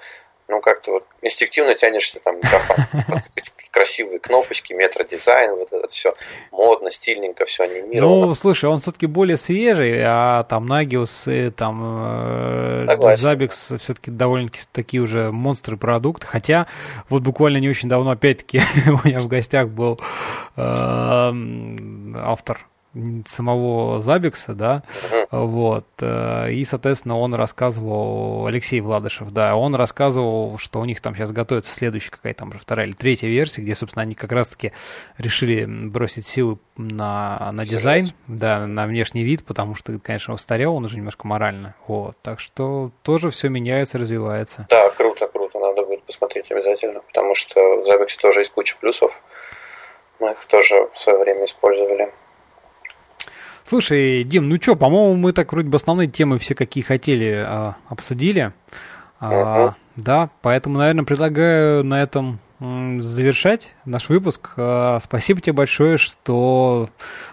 [0.47, 3.21] ну, как-то вот инстинктивно тянешься там графан.
[3.71, 6.11] красивые кнопочки, метродизайн, вот это все
[6.51, 8.27] модно, стильненько, все анимировано.
[8.27, 11.81] Ну, слушай, он все-таки более свежий, а там Nagios и там
[12.85, 16.27] Zabbix все-таки довольно-таки такие уже монстры продукты.
[16.27, 16.67] Хотя
[17.09, 19.99] вот буквально не очень давно, опять-таки, у меня в гостях был
[20.57, 21.31] э,
[22.17, 22.67] автор
[23.25, 25.27] самого Забикса, да, uh-huh.
[25.45, 31.15] вот, э, и, соответственно, он рассказывал, Алексей Владышев, да, он рассказывал, что у них там
[31.15, 34.73] сейчас готовится следующая какая-то там уже вторая или третья версия, где, собственно, они как раз-таки
[35.17, 40.85] решили бросить силы на, на дизайн, да, на внешний вид, потому что, конечно, устарел он
[40.85, 44.67] уже немножко морально, вот, так что тоже все меняется, развивается.
[44.69, 49.11] Да, круто, круто, надо будет посмотреть обязательно, потому что в Забиксе тоже есть куча плюсов,
[50.19, 52.11] мы их тоже в свое время использовали.
[53.71, 57.77] Слушай, Дим, ну что, по-моему, мы так вроде бы основные темы все, какие хотели, а,
[57.87, 58.51] обсудили.
[59.21, 64.49] А, да, поэтому, наверное, предлагаю на этом завершать наш выпуск.
[64.57, 66.89] А, спасибо тебе большое, что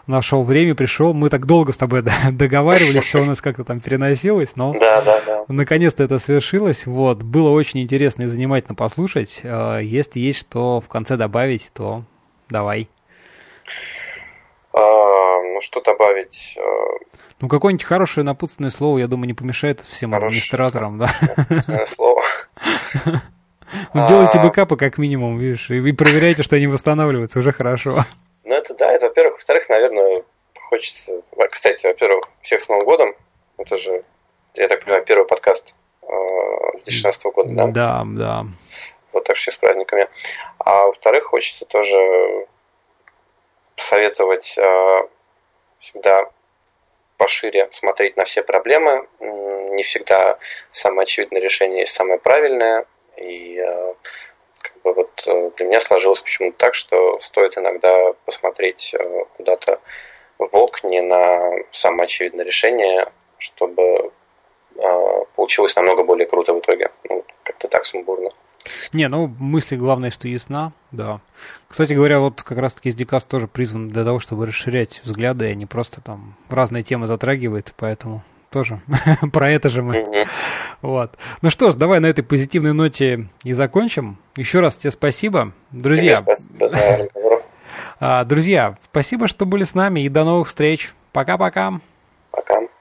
[0.07, 1.13] нашел время, пришел.
[1.13, 5.21] Мы так долго с тобой договаривались, все у нас как-то там переносилось, но да, да,
[5.27, 5.45] да.
[5.49, 6.87] наконец-то это свершилось.
[6.87, 9.41] Вот, было очень интересно и занимательно послушать.
[9.43, 12.05] А, если есть что в конце добавить, то
[12.49, 12.89] давай.
[15.49, 16.57] А, ну, что добавить?
[16.59, 16.63] А,
[17.41, 21.09] ну, какое-нибудь хорошее напутственное слово, я думаю, не помешает всем Хорошее администраторам, да?
[21.37, 22.23] Напутственное слово.
[23.93, 24.43] Ну, делайте а.
[24.43, 27.99] бэкапы как минимум, видишь, и проверяйте, что они восстанавливаются, уже хорошо.
[28.45, 29.35] Ну, это да, это во-первых.
[29.35, 30.23] Во-вторых, наверное,
[30.59, 31.21] хочется...
[31.51, 33.15] Кстати, во-первых, всех с Новым годом.
[33.59, 34.05] Это же,
[34.55, 37.67] я так понимаю, первый подкаст 2016 года, да?
[37.67, 38.47] Да, да.
[39.13, 40.09] Вот так все с праздниками.
[40.59, 42.47] А во-вторых, хочется тоже
[43.77, 45.09] посоветовать э,
[45.81, 46.31] всегда
[47.19, 49.07] пошире смотреть на все проблемы.
[49.21, 50.39] Не всегда
[50.71, 52.87] самое очевидное решение есть самое правильное.
[53.17, 53.95] И э,
[54.63, 59.81] как бы вот э, для меня сложилось почему-то так, что стоит иногда посмотреть э, куда-то
[60.39, 64.13] в бок, не на самое очевидное решение, чтобы
[65.35, 66.93] получилось намного более круто в итоге.
[67.09, 68.31] Ну, как-то так сумбурно.
[68.93, 71.21] Не, ну мысли главное, что ясна, да.
[71.69, 75.67] Кстати говоря, вот как раз-таки SDCast тоже призван для того, чтобы расширять взгляды, а не
[75.67, 78.81] просто там разные темы затрагивает, поэтому тоже
[79.33, 80.27] про это же мы.
[80.83, 81.17] Вот.
[81.43, 84.19] Ну что ж, давай на этой позитивной ноте и закончим.
[84.37, 85.53] Еще раз тебе спасибо.
[85.71, 86.25] Друзья,
[88.01, 90.95] а, друзья, спасибо, что были с нами и до новых встреч.
[91.13, 91.81] Пока-пока.
[92.31, 92.55] Пока.
[92.55, 92.61] -пока.
[92.61, 92.78] Пока.